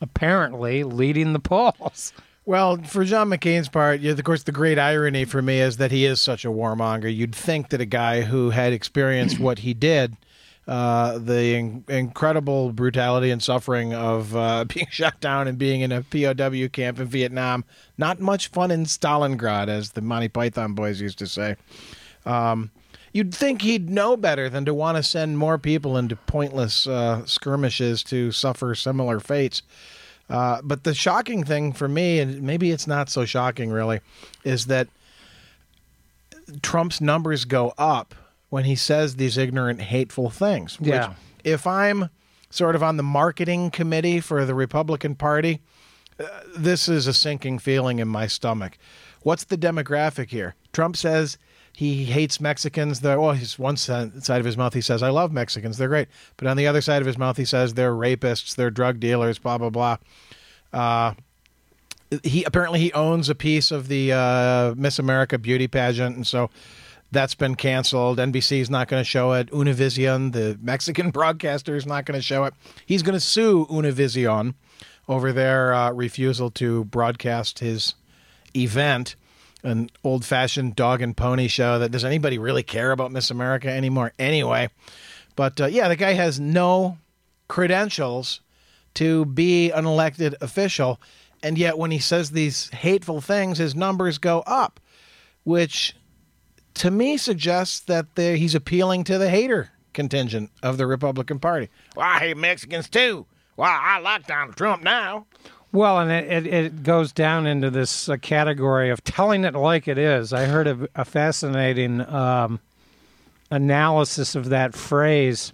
apparently 0.00 0.84
leading 0.84 1.32
the 1.32 1.40
polls. 1.40 2.12
Well, 2.46 2.76
for 2.82 3.04
John 3.04 3.30
McCain's 3.30 3.70
part, 3.70 4.04
of 4.04 4.22
course, 4.22 4.42
the 4.42 4.52
great 4.52 4.78
irony 4.78 5.24
for 5.24 5.40
me 5.40 5.60
is 5.60 5.78
that 5.78 5.90
he 5.90 6.04
is 6.04 6.20
such 6.20 6.44
a 6.44 6.48
warmonger. 6.48 7.14
You'd 7.14 7.34
think 7.34 7.70
that 7.70 7.80
a 7.80 7.86
guy 7.86 8.20
who 8.20 8.50
had 8.50 8.74
experienced 8.74 9.40
what 9.40 9.60
he 9.60 9.72
did, 9.72 10.14
uh, 10.68 11.16
the 11.18 11.54
in- 11.54 11.84
incredible 11.88 12.70
brutality 12.72 13.30
and 13.30 13.42
suffering 13.42 13.94
of 13.94 14.36
uh, 14.36 14.64
being 14.68 14.86
shot 14.90 15.20
down 15.20 15.48
and 15.48 15.56
being 15.56 15.80
in 15.80 15.90
a 15.90 16.02
POW 16.02 16.68
camp 16.68 17.00
in 17.00 17.06
Vietnam, 17.06 17.64
not 17.96 18.20
much 18.20 18.48
fun 18.48 18.70
in 18.70 18.84
Stalingrad, 18.84 19.68
as 19.68 19.92
the 19.92 20.02
Monty 20.02 20.28
Python 20.28 20.74
boys 20.74 21.00
used 21.00 21.18
to 21.20 21.26
say. 21.26 21.56
Um, 22.26 22.70
you'd 23.14 23.34
think 23.34 23.62
he'd 23.62 23.88
know 23.88 24.16
better 24.16 24.50
than 24.50 24.66
to 24.66 24.74
want 24.74 24.96
to 24.98 25.02
send 25.02 25.38
more 25.38 25.56
people 25.56 25.96
into 25.96 26.16
pointless 26.16 26.86
uh, 26.86 27.24
skirmishes 27.24 28.02
to 28.02 28.30
suffer 28.32 28.74
similar 28.74 29.20
fates. 29.20 29.62
Uh, 30.28 30.60
but 30.64 30.84
the 30.84 30.92
shocking 30.94 31.44
thing 31.44 31.72
for 31.72 31.86
me, 31.88 32.18
and 32.18 32.42
maybe 32.42 32.70
it's 32.70 32.86
not 32.86 33.08
so 33.08 33.24
shocking 33.24 33.70
really, 33.70 34.00
is 34.42 34.66
that 34.66 34.88
Trump's 36.62 37.00
numbers 37.00 37.44
go 37.44 37.72
up 37.78 38.14
when 38.50 38.64
he 38.64 38.74
says 38.74 39.16
these 39.16 39.38
ignorant, 39.38 39.80
hateful 39.80 40.28
things. 40.30 40.78
which, 40.80 40.88
Yeah. 40.90 41.14
if 41.44 41.66
I'm 41.66 42.10
sort 42.50 42.74
of 42.74 42.82
on 42.82 42.96
the 42.96 43.02
marketing 43.02 43.70
committee 43.70 44.20
for 44.20 44.44
the 44.44 44.54
Republican 44.54 45.14
Party, 45.14 45.60
uh, 46.18 46.24
this 46.56 46.88
is 46.88 47.06
a 47.06 47.14
sinking 47.14 47.58
feeling 47.58 47.98
in 47.98 48.08
my 48.08 48.26
stomach. 48.26 48.78
What's 49.22 49.44
the 49.44 49.56
demographic 49.58 50.30
here? 50.30 50.54
Trump 50.72 50.96
says 50.96 51.38
he 51.76 52.04
hates 52.04 52.40
Mexicans. 52.40 53.00
They're, 53.00 53.20
well, 53.20 53.32
he's 53.32 53.58
one 53.58 53.76
side 53.76 54.24
side 54.24 54.38
of 54.38 54.46
his 54.46 54.56
mouth 54.56 54.74
he 54.74 54.80
says 54.80 55.02
I 55.02 55.10
love 55.10 55.32
Mexicans. 55.32 55.78
They're 55.78 55.88
great, 55.88 56.08
but 56.36 56.46
on 56.46 56.56
the 56.56 56.66
other 56.66 56.80
side 56.80 57.02
of 57.02 57.06
his 57.06 57.18
mouth 57.18 57.36
he 57.36 57.44
says 57.44 57.74
they're 57.74 57.92
rapists, 57.92 58.54
they're 58.54 58.70
drug 58.70 59.00
dealers, 59.00 59.38
blah 59.38 59.58
blah 59.58 59.70
blah. 59.70 59.96
Uh, 60.72 61.14
he 62.22 62.44
apparently 62.44 62.80
he 62.80 62.92
owns 62.92 63.28
a 63.28 63.34
piece 63.34 63.70
of 63.70 63.88
the 63.88 64.12
uh, 64.12 64.74
Miss 64.76 64.98
America 64.98 65.38
beauty 65.38 65.66
pageant, 65.66 66.16
and 66.16 66.26
so 66.26 66.50
that's 67.10 67.34
been 67.34 67.54
canceled. 67.54 68.18
NBC 68.18 68.60
is 68.60 68.68
not 68.68 68.88
going 68.88 69.00
to 69.00 69.08
show 69.08 69.32
it. 69.32 69.50
Univision, 69.50 70.32
the 70.32 70.58
Mexican 70.60 71.10
broadcaster, 71.12 71.76
is 71.76 71.86
not 71.86 72.04
going 72.04 72.18
to 72.18 72.22
show 72.22 72.44
it. 72.44 72.54
He's 72.84 73.02
going 73.02 73.14
to 73.14 73.20
sue 73.20 73.66
Univision 73.66 74.54
over 75.08 75.32
their 75.32 75.72
uh, 75.72 75.92
refusal 75.92 76.50
to 76.50 76.84
broadcast 76.84 77.60
his 77.60 77.94
event, 78.56 79.16
an 79.64 79.90
old-fashioned 80.04 80.76
dog 80.76 81.02
and 81.02 81.16
pony 81.16 81.48
show. 81.48 81.80
That 81.80 81.90
does 81.90 82.04
anybody 82.04 82.38
really 82.38 82.62
care 82.62 82.92
about 82.92 83.10
Miss 83.10 83.30
America 83.30 83.68
anymore? 83.68 84.12
Anyway, 84.18 84.68
but 85.34 85.60
uh, 85.60 85.66
yeah, 85.66 85.88
the 85.88 85.96
guy 85.96 86.12
has 86.12 86.38
no 86.38 86.98
credentials 87.48 88.40
to 88.94 89.24
be 89.24 89.72
an 89.72 89.86
elected 89.86 90.36
official. 90.40 91.00
And 91.42 91.58
yet, 91.58 91.76
when 91.76 91.90
he 91.90 91.98
says 91.98 92.30
these 92.30 92.70
hateful 92.70 93.20
things, 93.20 93.58
his 93.58 93.74
numbers 93.74 94.18
go 94.18 94.40
up, 94.46 94.78
which 95.42 95.96
to 96.74 96.90
me 96.90 97.16
suggests 97.16 97.80
that 97.80 98.06
he's 98.16 98.54
appealing 98.54 99.04
to 99.04 99.18
the 99.18 99.28
hater 99.28 99.70
contingent 99.92 100.50
of 100.62 100.76
the 100.76 100.86
Republican 100.86 101.38
Party. 101.38 101.68
Well, 101.96 102.06
I 102.06 102.18
hate 102.18 102.36
Mexicans 102.36 102.88
too. 102.88 103.26
Well, 103.56 103.70
I 103.70 103.98
like 103.98 104.26
Donald 104.26 104.56
Trump 104.56 104.82
now. 104.82 105.26
Well, 105.74 105.98
and 105.98 106.12
it, 106.12 106.46
it, 106.46 106.54
it 106.54 106.82
goes 106.84 107.10
down 107.10 107.48
into 107.48 107.68
this 107.68 108.08
uh, 108.08 108.16
category 108.16 108.90
of 108.90 109.02
telling 109.02 109.44
it 109.44 109.54
like 109.54 109.88
it 109.88 109.98
is. 109.98 110.32
I 110.32 110.44
heard 110.44 110.68
a, 110.68 110.88
a 110.94 111.04
fascinating 111.04 112.00
um, 112.00 112.60
analysis 113.50 114.36
of 114.36 114.50
that 114.50 114.76
phrase 114.76 115.52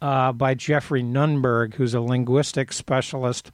uh, 0.00 0.30
by 0.30 0.54
Geoffrey 0.54 1.02
Nunberg, 1.02 1.74
who's 1.74 1.92
a 1.92 2.00
linguistic 2.00 2.72
specialist, 2.72 3.50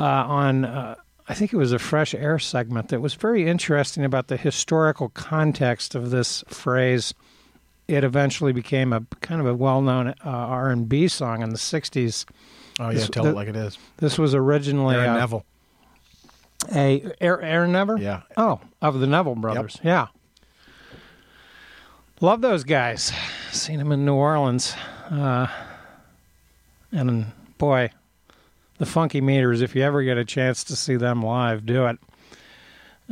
uh, 0.00 0.04
on, 0.04 0.64
uh, 0.64 0.94
I 1.28 1.34
think 1.34 1.52
it 1.52 1.58
was 1.58 1.72
a 1.72 1.78
Fresh 1.78 2.14
Air 2.14 2.38
segment 2.38 2.88
that 2.88 3.02
was 3.02 3.12
very 3.12 3.46
interesting 3.46 4.06
about 4.06 4.28
the 4.28 4.38
historical 4.38 5.10
context 5.10 5.94
of 5.94 6.08
this 6.08 6.42
phrase. 6.48 7.12
It 7.88 8.04
eventually 8.04 8.54
became 8.54 8.94
a 8.94 9.02
kind 9.20 9.42
of 9.42 9.46
a 9.46 9.54
well-known 9.54 10.08
uh, 10.08 10.14
R&B 10.24 11.08
song 11.08 11.42
in 11.42 11.50
the 11.50 11.58
60s. 11.58 12.24
Oh 12.80 12.88
yeah, 12.88 12.94
This- 12.94 13.08
tell 13.10 13.22
the- 13.24 13.30
it 13.30 13.34
like 13.36 13.48
it 13.48 13.54
is. 13.56 13.78
This 13.98 14.18
was 14.18 14.34
originally 14.34 14.96
Aaron 14.96 15.10
uh, 15.10 15.18
Neville. 15.18 15.44
a 16.74 17.04
Aaron, 17.20 17.70
Neville. 17.72 18.00
Yeah. 18.00 18.22
Oh, 18.36 18.58
of 18.82 18.98
the 19.00 19.06
Neville 19.06 19.34
brothers. 19.36 19.78
Yeah. 19.84 20.08
Love 22.20 22.40
those 22.42 22.64
guys. 22.64 23.12
Seen 23.52 23.78
them 23.78 23.92
in 23.92 24.04
New 24.04 24.14
Orleans, 24.14 24.74
uh, 25.10 25.46
and 26.92 27.26
boy, 27.58 27.90
the 28.78 28.86
Funky 28.86 29.20
Meters. 29.22 29.62
If 29.62 29.74
you 29.74 29.82
ever 29.82 30.02
get 30.02 30.18
a 30.18 30.24
chance 30.24 30.62
to 30.64 30.76
see 30.76 30.96
them 30.96 31.22
live, 31.22 31.64
do 31.64 31.86
it. 31.86 31.98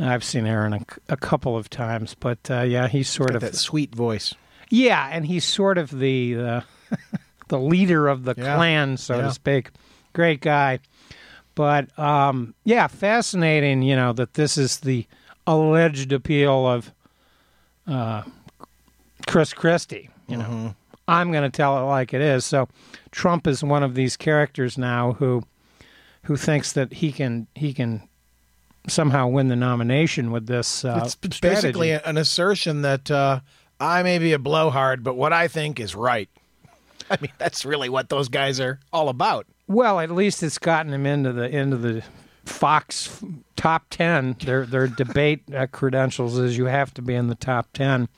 I've 0.01 0.23
seen 0.23 0.47
Aaron 0.47 0.75
a, 0.75 0.81
a 1.09 1.17
couple 1.17 1.57
of 1.57 1.69
times, 1.71 2.15
but 2.19 2.39
uh, 2.51 2.61
yeah, 2.63 2.87
he's 2.87 3.09
sort 3.09 3.35
of 3.35 3.41
that 3.41 3.57
sweet 3.57 3.95
voice. 3.95 4.35
yeah, 4.71 5.09
and 5.11 5.27
he's 5.27 5.45
sort 5.45 5.77
of 5.79 5.91
the 5.91 6.37
uh, 6.37 6.61
the 7.49 7.59
leader 7.59 8.09
of 8.09 8.25
the 8.25 8.35
Yeah. 8.37 8.57
clan, 8.57 8.97
so 8.97 9.17
Yeah. 9.17 9.23
to 9.23 9.33
speak. 9.33 9.71
Great 10.13 10.41
guy, 10.41 10.79
but 11.55 11.97
um, 11.99 12.55
yeah, 12.65 12.87
fascinating. 12.87 13.83
You 13.83 13.97
know 13.97 14.13
that 14.15 14.35
this 14.35 14.57
is 14.59 14.79
the 14.81 15.07
alleged 15.47 16.13
appeal 16.13 16.67
of 16.67 16.93
uh, 17.87 18.23
Chris 19.27 19.53
Christie. 19.53 20.11
You 20.29 20.37
know, 20.39 20.45
Mm-hmm. 20.45 20.69
I'm 21.11 21.33
going 21.33 21.51
to 21.51 21.57
tell 21.57 21.79
it 21.79 21.83
like 21.89 22.13
it 22.13 22.21
is. 22.21 22.45
So 22.45 22.69
Trump 23.13 23.47
is 23.47 23.65
one 23.65 23.83
of 23.83 23.95
these 23.95 24.17
characters 24.17 24.77
now 24.77 25.13
who 25.15 25.43
who 26.25 26.37
thinks 26.37 26.73
that 26.75 26.93
he 26.93 27.13
can 27.13 27.47
he 27.55 27.73
can 27.73 28.03
somehow 28.89 29.27
win 29.29 29.49
the 29.49 29.57
nomination 29.57 30.31
with 30.31 30.47
this. 30.47 30.85
Uh, 30.85 31.01
it's 31.05 31.13
strategy. 31.13 31.41
basically 31.69 31.91
an 31.93 32.19
assertion 32.19 32.83
that 32.83 33.11
uh, 33.11 33.41
I 33.81 34.03
may 34.03 34.19
be 34.19 34.35
a 34.35 34.39
blowhard, 34.39 35.03
but 35.03 35.15
what 35.15 35.33
I 35.33 35.49
think 35.49 35.81
is 35.81 35.95
right. 35.95 36.29
I 37.11 37.19
mean, 37.21 37.33
that's 37.39 37.65
really 37.65 37.89
what 37.89 38.09
those 38.09 38.29
guys 38.29 38.61
are 38.61 38.81
all 38.93 39.09
about. 39.09 39.47
Well, 39.67 40.01
at 40.01 40.11
least 40.11 40.43
it's 40.43 40.59
gotten 40.59 40.93
them 40.93 41.07
into 41.07 41.33
the 41.33 41.49
into 41.49 41.77
the 41.77 42.03
Fox 42.45 43.23
top 43.57 43.85
ten. 43.91 44.37
Their 44.45 44.65
their 44.67 44.89
debate 44.89 45.43
uh, 45.55 45.67
credentials 45.71 46.39
is 46.39 46.57
you 46.57 46.67
have 46.67 46.93
to 46.95 47.03
be 47.03 47.15
in 47.15 47.29
the 47.29 47.35
top 47.35 47.69
ten. 47.73 48.09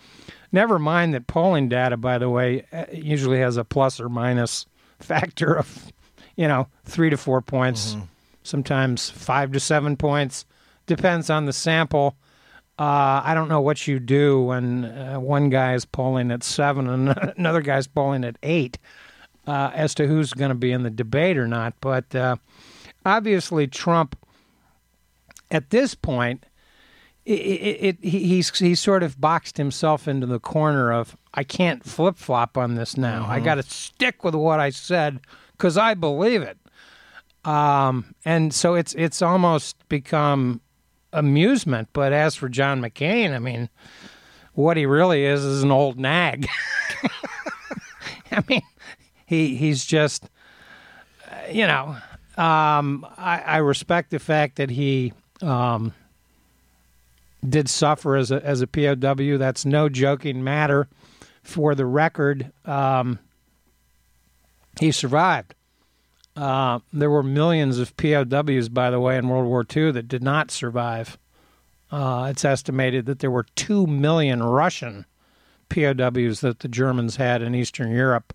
Never 0.53 0.79
mind 0.79 1.15
that 1.15 1.27
polling 1.27 1.69
data, 1.69 1.97
by 1.97 2.19
the 2.19 2.29
way, 2.29 2.67
uh, 2.73 2.87
usually 2.93 3.39
has 3.39 3.57
a 3.57 3.65
plus 3.65 4.01
or 4.01 4.09
minus 4.09 4.67
factor 4.99 5.57
of, 5.57 5.93
you 6.37 6.49
know, 6.49 6.67
three 6.85 7.11
to 7.11 7.17
four 7.17 7.41
points, 7.41 7.97
sometimes 8.43 9.11
five 9.11 9.53
to 9.53 9.61
seven 9.61 9.97
points, 9.97 10.45
depends 10.87 11.31
on 11.31 11.47
the 11.47 11.53
sample. 11.53 12.17
Uh, 12.81 13.21
I 13.25 13.35
don't 13.35 13.49
know 13.49 13.61
what 13.61 13.87
you 13.87 14.01
do 14.01 14.41
when 14.41 14.87
uh, 14.87 15.21
one 15.21 15.51
guy 15.51 15.75
is 15.75 15.85
polling 15.85 16.31
at 16.31 16.43
seven 16.43 16.89
and 16.89 17.11
another 17.37 17.61
guy's 17.61 17.87
polling 17.87 18.25
at 18.25 18.37
eight 18.43 18.79
uh, 19.47 19.71
as 19.75 19.95
to 19.97 20.07
who's 20.07 20.33
going 20.33 20.49
to 20.49 20.55
be 20.55 20.73
in 20.73 20.83
the 20.83 20.89
debate 20.91 21.37
or 21.37 21.47
not. 21.47 21.75
But 21.83 22.15
uh, 22.15 22.37
obviously, 23.05 23.67
Trump, 23.67 24.17
at 25.51 25.69
this 25.69 25.95
point, 25.95 26.47
it, 27.27 27.33
it, 27.41 27.85
it, 27.85 27.97
he- 28.01 28.25
he's 28.27 28.57
he's 28.59 28.81
sort 28.81 29.03
of 29.03 29.21
boxed 29.21 29.59
himself 29.59 30.09
into 30.09 30.27
the 30.27 30.41
corner 30.41 30.91
of 30.91 31.19
I 31.35 31.45
can't 31.45 31.85
flip 31.85 32.17
flop 32.17 32.57
on 32.57 32.77
this 32.77 32.97
now. 32.97 33.27
I 33.29 33.41
got 33.41 33.57
to 33.57 33.63
stick 33.63 34.25
with 34.25 34.35
what 34.35 34.59
I 34.59 34.71
said 34.71 35.21
because 35.53 35.77
I 35.77 35.93
believe 35.93 36.41
it. 36.41 36.57
Um, 37.45 38.15
and 38.25 38.55
so 38.55 38.75
it's 38.75 38.95
it's 38.95 39.21
almost 39.21 39.87
become 39.91 40.63
amusement. 41.13 41.89
But 41.93 42.13
as 42.13 42.35
for 42.35 42.49
John 42.49 42.81
McCain, 42.81 43.35
I 43.35 43.39
mean, 43.39 43.69
what 44.55 44.77
he 44.77 44.87
really 44.87 45.25
is 45.25 45.45
is 45.45 45.63
an 45.63 45.71
old 45.71 45.99
nag. 45.99 46.49
I 48.33 48.43
mean, 48.49 48.63
he 49.27 49.57
he's 49.57 49.85
just, 49.85 50.29
uh, 51.31 51.51
you 51.51 51.67
know, 51.67 51.97
um, 52.37 53.07
I, 53.17 53.43
I 53.45 53.57
respect 53.59 54.11
the 54.11 54.19
fact 54.19 54.57
that 54.57 54.71
he 54.71 55.13
um, 55.43 55.93
did 57.47 57.69
suffer 57.69 58.17
as 58.17 58.31
a 58.31 58.45
as 58.45 58.61
a 58.61 58.67
POW. 58.67 59.37
That's 59.39 59.65
no 59.65 59.89
joking 59.89 60.45
matter. 60.45 60.89
For 61.43 61.75
the 61.75 61.87
record, 61.87 62.53
um, 62.67 63.19
he 64.79 64.93
survived. 64.93 65.55
Uh, 66.37 66.79
there 66.93 67.11
were 67.11 67.23
millions 67.23 67.79
of 67.79 67.97
POWs, 67.97 68.69
by 68.69 68.91
the 68.91 69.01
way, 69.01 69.17
in 69.17 69.29
World 69.29 69.47
War 69.47 69.65
II 69.75 69.93
that 69.93 70.09
did 70.09 70.23
not 70.23 70.51
survive. 70.51 71.19
Uh, 71.91 72.29
it's 72.31 72.45
estimated 72.45 73.07
that 73.07 73.19
there 73.19 73.31
were 73.31 73.47
2 73.57 73.87
million 73.87 74.43
Russian 74.43 75.07
POWs 75.69 76.41
that 76.41 76.61
the 76.61 76.69
Germans 76.69 77.17
had 77.17 77.43
in 77.43 77.55
Eastern 77.55 77.91
Europe 77.91 78.33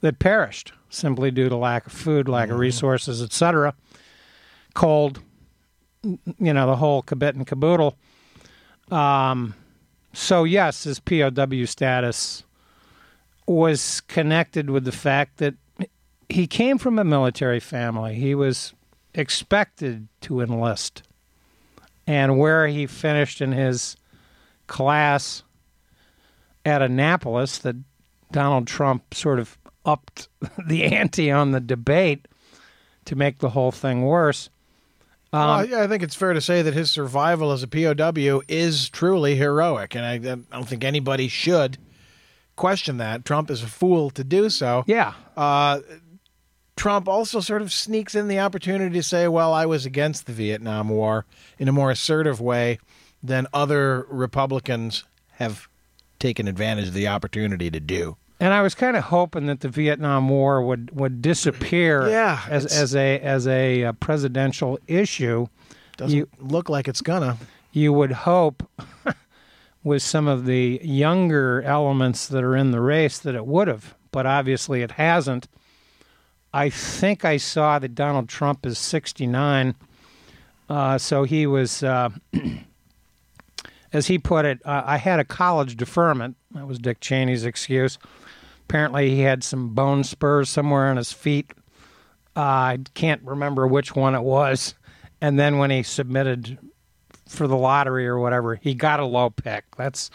that 0.00 0.18
perished 0.18 0.72
simply 0.88 1.30
due 1.30 1.48
to 1.48 1.56
lack 1.56 1.86
of 1.86 1.92
food, 1.92 2.28
lack 2.28 2.50
of 2.50 2.58
resources, 2.58 3.22
etc. 3.22 3.74
Cold, 4.74 5.20
you 6.02 6.52
know, 6.52 6.66
the 6.66 6.76
whole 6.76 7.02
kabit 7.02 7.34
and 7.34 7.46
caboodle. 7.46 7.96
Um, 8.90 9.54
so, 10.12 10.44
yes, 10.44 10.84
his 10.84 10.98
POW 10.98 11.64
status 11.66 12.42
was 13.46 14.00
connected 14.02 14.70
with 14.70 14.84
the 14.84 14.92
fact 14.92 15.38
that 15.38 15.54
he 16.30 16.46
came 16.46 16.78
from 16.78 16.98
a 16.98 17.04
military 17.04 17.60
family. 17.60 18.14
He 18.14 18.34
was 18.34 18.72
expected 19.14 20.08
to 20.22 20.40
enlist. 20.40 21.02
And 22.06 22.38
where 22.38 22.66
he 22.66 22.86
finished 22.86 23.40
in 23.40 23.52
his 23.52 23.96
class 24.66 25.42
at 26.64 26.82
Annapolis, 26.82 27.58
that 27.58 27.76
Donald 28.32 28.66
Trump 28.66 29.14
sort 29.14 29.38
of 29.38 29.58
upped 29.84 30.28
the 30.66 30.84
ante 30.84 31.30
on 31.30 31.52
the 31.52 31.60
debate 31.60 32.26
to 33.06 33.16
make 33.16 33.38
the 33.38 33.50
whole 33.50 33.72
thing 33.72 34.02
worse. 34.02 34.50
Um, 35.32 35.40
well, 35.40 35.64
yeah, 35.66 35.82
I 35.82 35.86
think 35.86 36.02
it's 36.02 36.16
fair 36.16 36.32
to 36.32 36.40
say 36.40 36.62
that 36.62 36.74
his 36.74 36.90
survival 36.90 37.52
as 37.52 37.62
a 37.62 37.68
POW 37.68 38.42
is 38.48 38.88
truly 38.88 39.36
heroic, 39.36 39.94
and 39.94 40.04
I, 40.04 40.14
I 40.14 40.56
don't 40.56 40.68
think 40.68 40.82
anybody 40.82 41.28
should 41.28 41.78
question 42.56 42.96
that. 42.96 43.24
Trump 43.24 43.50
is 43.50 43.62
a 43.62 43.68
fool 43.68 44.10
to 44.10 44.24
do 44.24 44.50
so. 44.50 44.84
yeah, 44.86 45.14
Uh, 45.36 45.80
Trump 46.80 47.06
also 47.08 47.40
sort 47.40 47.60
of 47.60 47.70
sneaks 47.70 48.14
in 48.14 48.26
the 48.26 48.38
opportunity 48.38 48.94
to 48.94 49.02
say, 49.02 49.28
well, 49.28 49.52
I 49.52 49.66
was 49.66 49.84
against 49.84 50.24
the 50.24 50.32
Vietnam 50.32 50.88
War 50.88 51.26
in 51.58 51.68
a 51.68 51.72
more 51.72 51.90
assertive 51.90 52.40
way 52.40 52.78
than 53.22 53.46
other 53.52 54.06
Republicans 54.08 55.04
have 55.32 55.68
taken 56.18 56.48
advantage 56.48 56.88
of 56.88 56.94
the 56.94 57.06
opportunity 57.06 57.70
to 57.70 57.80
do. 57.80 58.16
and 58.40 58.54
I 58.54 58.62
was 58.62 58.74
kind 58.74 58.96
of 58.96 59.04
hoping 59.04 59.44
that 59.46 59.60
the 59.60 59.68
Vietnam 59.68 60.30
War 60.30 60.62
would 60.62 60.90
would 60.98 61.20
disappear 61.20 62.08
Yeah, 62.08 62.40
as 62.48 62.64
as 62.64 62.96
a 62.96 63.18
as 63.20 63.46
a 63.46 63.84
uh, 63.84 63.92
presidential 63.92 64.78
issue. 64.86 65.48
Doesn't 65.98 66.16
You- 66.16 66.28
look 66.38 66.70
like 66.70 66.88
it's 66.88 67.02
gonna. 67.02 67.36
you 67.72 67.92
would 67.92 68.12
hope 68.12 68.66
with 69.84 70.02
some 70.02 70.26
of 70.28 70.46
the 70.46 70.80
younger 70.82 71.60
elements 71.62 72.26
that 72.28 72.42
are 72.42 72.56
in 72.56 72.70
the 72.70 72.80
race 72.80 73.18
that 73.18 73.34
it 73.34 73.44
would 73.46 73.68
have, 73.68 73.94
but 74.12 74.24
obviously 74.24 74.80
it 74.80 74.92
hasn't. 74.92 75.46
I 76.52 76.70
think 76.70 77.24
I 77.24 77.36
saw 77.36 77.78
that 77.78 77.94
Donald 77.94 78.28
Trump 78.28 78.66
is 78.66 78.78
69, 78.78 79.74
uh, 80.68 80.98
so 80.98 81.24
he 81.24 81.46
was, 81.46 81.82
uh, 81.82 82.10
as 83.92 84.08
he 84.08 84.18
put 84.18 84.44
it, 84.44 84.60
uh, 84.64 84.82
I 84.84 84.96
had 84.96 85.20
a 85.20 85.24
college 85.24 85.76
deferment. 85.76 86.36
That 86.52 86.66
was 86.66 86.78
Dick 86.78 87.00
Cheney's 87.00 87.44
excuse. 87.44 87.98
Apparently, 88.68 89.10
he 89.10 89.20
had 89.20 89.44
some 89.44 89.74
bone 89.74 90.04
spurs 90.04 90.48
somewhere 90.48 90.88
on 90.90 90.96
his 90.96 91.12
feet. 91.12 91.52
Uh, 92.36 92.40
I 92.40 92.78
can't 92.94 93.22
remember 93.22 93.66
which 93.66 93.94
one 93.94 94.14
it 94.14 94.22
was. 94.22 94.74
And 95.20 95.38
then 95.38 95.58
when 95.58 95.70
he 95.70 95.82
submitted 95.82 96.58
for 97.28 97.46
the 97.46 97.56
lottery 97.56 98.06
or 98.06 98.18
whatever, 98.18 98.56
he 98.56 98.74
got 98.74 99.00
a 99.00 99.04
low 99.04 99.30
pick. 99.30 99.64
That's 99.76 100.10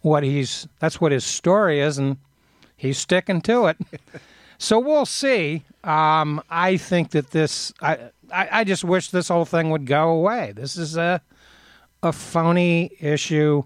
what 0.00 0.22
he's 0.22 0.68
that's 0.78 1.00
what 1.00 1.12
his 1.12 1.24
story 1.24 1.80
is 1.80 1.98
and 1.98 2.18
he's 2.76 2.98
sticking 2.98 3.40
to 3.42 3.66
it. 3.66 3.76
so 4.58 4.78
we'll 4.78 5.06
see. 5.06 5.64
Um, 5.84 6.42
I 6.50 6.76
think 6.76 7.10
that 7.10 7.30
this 7.30 7.72
I, 7.80 8.10
I 8.32 8.48
I 8.60 8.64
just 8.64 8.84
wish 8.84 9.10
this 9.10 9.28
whole 9.28 9.44
thing 9.44 9.70
would 9.70 9.86
go 9.86 10.10
away. 10.10 10.52
This 10.54 10.76
is 10.76 10.96
a 10.96 11.20
a 12.02 12.12
phony 12.12 12.90
issue 13.00 13.62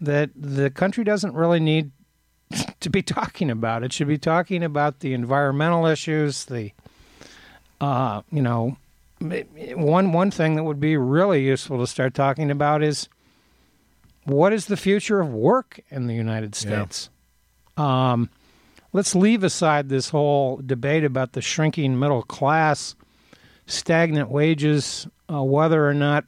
that 0.00 0.30
the 0.36 0.70
country 0.70 1.02
doesn't 1.04 1.34
really 1.34 1.60
need 1.60 1.90
to 2.80 2.90
be 2.90 3.02
talking 3.02 3.50
about. 3.50 3.82
It 3.82 3.92
should 3.92 4.08
be 4.08 4.18
talking 4.18 4.62
about 4.62 5.00
the 5.00 5.12
environmental 5.14 5.86
issues, 5.86 6.44
the 6.46 6.72
uh, 7.80 8.22
you 8.32 8.42
know, 8.42 8.76
one 9.20 10.12
one 10.12 10.30
thing 10.30 10.56
that 10.56 10.64
would 10.64 10.80
be 10.80 10.96
really 10.96 11.44
useful 11.44 11.78
to 11.78 11.86
start 11.86 12.14
talking 12.14 12.50
about 12.50 12.82
is 12.82 13.08
what 14.24 14.52
is 14.52 14.66
the 14.66 14.76
future 14.76 15.20
of 15.20 15.32
work 15.32 15.80
in 15.90 16.06
the 16.06 16.14
United 16.14 16.54
Yeah. 16.62 16.84
States? 16.84 17.10
Um, 17.76 18.28
let's 18.98 19.14
leave 19.14 19.44
aside 19.44 19.88
this 19.88 20.08
whole 20.08 20.56
debate 20.56 21.04
about 21.04 21.32
the 21.32 21.40
shrinking 21.40 21.96
middle 21.96 22.24
class, 22.24 22.96
stagnant 23.64 24.28
wages, 24.28 25.06
uh, 25.32 25.40
whether 25.40 25.88
or 25.88 25.94
not 25.94 26.24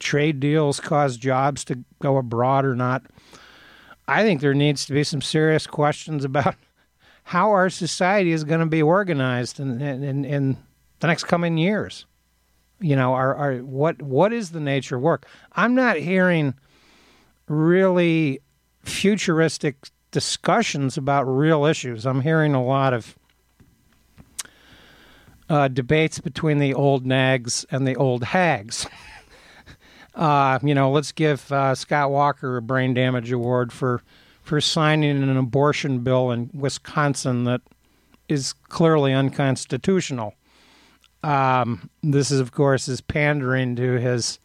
trade 0.00 0.38
deals 0.38 0.80
cause 0.80 1.16
jobs 1.16 1.64
to 1.64 1.82
go 2.02 2.18
abroad 2.18 2.66
or 2.66 2.76
not. 2.76 3.02
I 4.06 4.22
think 4.22 4.42
there 4.42 4.52
needs 4.52 4.84
to 4.84 4.92
be 4.92 5.02
some 5.02 5.22
serious 5.22 5.66
questions 5.66 6.22
about 6.22 6.56
how 7.24 7.52
our 7.52 7.70
society 7.70 8.32
is 8.32 8.44
going 8.44 8.60
to 8.60 8.66
be 8.66 8.82
organized 8.82 9.58
in, 9.58 9.80
in, 9.80 10.26
in 10.26 10.58
the 10.98 11.06
next 11.06 11.24
coming 11.24 11.56
years. 11.56 12.04
You 12.80 12.96
know, 12.96 13.14
our, 13.14 13.34
our 13.34 13.54
what 13.60 14.02
what 14.02 14.34
is 14.34 14.50
the 14.50 14.60
nature 14.60 14.96
of 14.96 15.02
work? 15.02 15.24
I'm 15.52 15.74
not 15.74 15.96
hearing 15.96 16.52
really 17.48 18.40
futuristic 18.84 19.76
discussions 20.10 20.96
about 20.96 21.24
real 21.24 21.64
issues. 21.64 22.06
I'm 22.06 22.20
hearing 22.20 22.54
a 22.54 22.64
lot 22.64 22.92
of 22.92 23.16
uh, 25.48 25.68
debates 25.68 26.18
between 26.20 26.58
the 26.58 26.74
old 26.74 27.06
nags 27.06 27.64
and 27.70 27.86
the 27.86 27.96
old 27.96 28.24
hags. 28.24 28.86
Uh, 30.12 30.58
you 30.64 30.74
know, 30.74 30.90
let's 30.90 31.12
give 31.12 31.50
uh, 31.52 31.72
Scott 31.72 32.10
Walker 32.10 32.56
a 32.56 32.62
brain 32.62 32.94
damage 32.94 33.30
award 33.30 33.72
for 33.72 34.02
for 34.42 34.60
signing 34.60 35.22
an 35.22 35.36
abortion 35.36 36.00
bill 36.00 36.32
in 36.32 36.50
Wisconsin 36.52 37.44
that 37.44 37.60
is 38.28 38.52
clearly 38.52 39.12
unconstitutional. 39.12 40.34
Um, 41.22 41.90
this 42.02 42.32
is, 42.32 42.40
of 42.40 42.50
course, 42.50 42.88
is 42.88 43.00
pandering 43.00 43.76
to 43.76 44.00
his 44.00 44.40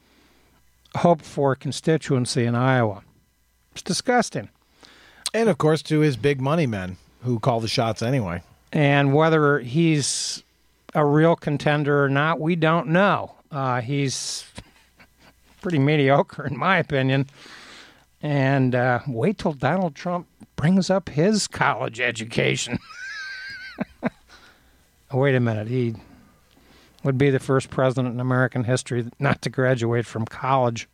hoped 0.98 1.26
for 1.26 1.56
constituency 1.56 2.46
in 2.46 2.54
Iowa. 2.54 3.04
It's 3.72 3.82
disgusting. 3.82 4.50
And 5.36 5.50
of 5.50 5.58
course, 5.58 5.82
to 5.84 6.00
his 6.00 6.16
big 6.16 6.40
money 6.40 6.66
men 6.66 6.96
who 7.24 7.40
call 7.40 7.60
the 7.60 7.68
shots 7.68 8.02
anyway. 8.02 8.42
And 8.72 9.14
whether 9.14 9.60
he's 9.60 10.44
a 10.94 11.06
real 11.06 11.36
contender 11.36 12.06
or 12.06 12.08
not, 12.08 12.40
we 12.40 12.56
don't 12.56 12.88
know. 12.88 13.36
Uh, 13.52 13.82
he's 13.82 14.46
pretty 15.62 15.78
mediocre, 15.78 16.48
in 16.48 16.58
my 16.58 16.78
opinion. 16.78 17.28
And 18.22 18.76
uh, 18.76 19.02
wait 19.10 19.38
till 19.38 19.52
Donald 19.52 19.94
Trump 19.94 20.26
brings 20.56 20.90
up 20.90 21.10
his 21.10 21.50
college 21.50 22.00
education. 22.00 22.80
wait 25.12 25.36
a 25.36 25.42
minute. 25.42 25.68
He 25.68 25.96
would 27.04 27.18
be 27.18 27.30
the 27.30 27.40
first 27.40 27.70
president 27.70 28.14
in 28.14 28.22
American 28.22 28.64
history 28.64 29.12
not 29.20 29.42
to 29.42 29.50
graduate 29.50 30.06
from 30.06 30.24
college 30.24 30.88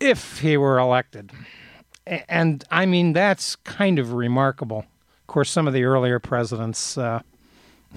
if 0.00 0.40
he 0.40 0.56
were 0.56 0.80
elected. 0.80 1.30
And 2.06 2.64
I 2.70 2.86
mean, 2.86 3.12
that's 3.12 3.56
kind 3.56 3.98
of 3.98 4.12
remarkable. 4.12 4.78
Of 4.80 5.26
course, 5.26 5.50
some 5.50 5.66
of 5.66 5.74
the 5.74 5.84
earlier 5.84 6.18
presidents 6.20 6.96
uh, 6.96 7.20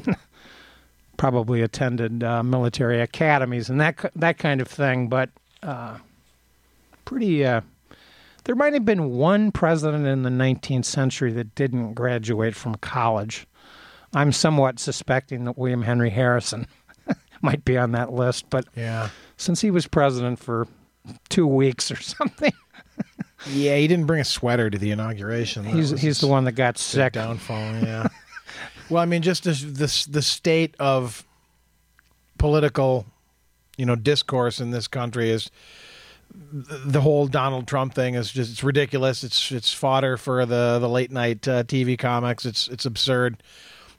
probably 1.18 1.62
attended 1.62 2.24
uh, 2.24 2.42
military 2.44 3.02
academies 3.02 3.70
and 3.70 3.80
that 3.82 4.12
that 4.16 4.38
kind 4.38 4.62
of 4.62 4.68
thing, 4.68 5.08
but 5.08 5.30
uh, 5.64 5.98
pretty. 7.06 7.46
Uh, 7.46 7.62
there 8.46 8.56
might 8.56 8.74
have 8.74 8.86
been 8.86 9.12
one 9.12 9.52
president 9.52 10.08
in 10.08 10.24
the 10.24 10.30
19th 10.30 10.86
century 10.86 11.32
that 11.34 11.54
didn't 11.56 11.94
graduate 11.94 12.56
from 12.56 12.74
college. 12.76 13.46
I'm 14.14 14.32
somewhat 14.32 14.80
suspecting 14.80 15.44
that 15.44 15.56
William 15.58 15.84
Henry 15.84 16.10
Harrison 16.10 16.66
might 17.44 17.64
be 17.64 17.78
on 17.78 17.92
that 17.92 18.12
list, 18.12 18.50
but 18.50 18.66
Yeah. 18.76 19.10
since 19.38 19.62
he 19.62 19.70
was 19.70 19.86
president 19.86 20.40
for 20.40 20.68
two 21.28 21.46
weeks 21.46 21.92
or 21.92 21.96
something, 22.02 22.54
Yeah, 23.48 23.78
he 23.78 23.88
didn't 23.88 24.06
bring 24.06 24.20
a 24.22 24.26
sweater 24.26 24.70
to 24.70 24.78
the 24.78 24.92
inauguration. 24.92 25.64
That 25.66 25.74
he's 25.74 25.92
he's 25.92 26.20
the 26.20 26.28
one 26.28 26.44
that 26.46 26.54
got 26.54 26.78
sick. 26.78 27.14
downfall. 27.14 27.76
Yeah. 27.84 28.08
well, 28.90 29.02
I 29.02 29.06
mean, 29.06 29.22
just 29.22 29.44
the, 29.46 29.52
the 29.52 30.08
the 30.10 30.22
state 30.22 30.76
of 30.80 31.24
political, 32.38 33.06
you 33.78 33.86
know, 33.86 33.96
discourse 33.96 34.60
in 34.60 34.72
this 34.72 34.88
country 34.88 35.30
is 35.30 35.50
th- 36.52 36.82
the 36.86 37.02
whole 37.02 37.28
Donald 37.28 37.68
Trump 37.68 37.94
thing 37.94 38.16
is 38.16 38.32
just 38.32 38.52
it's 38.52 38.64
ridiculous. 38.64 39.24
It's 39.24 39.52
it's 39.52 39.74
fodder 39.74 40.18
for 40.18 40.46
the 40.46 40.80
the 40.80 40.90
late 40.90 41.12
night 41.12 41.48
uh, 41.48 41.64
TV 41.64 41.98
comics. 41.98 42.46
It's 42.46 42.68
it's 42.68 42.86
absurd. 42.86 43.42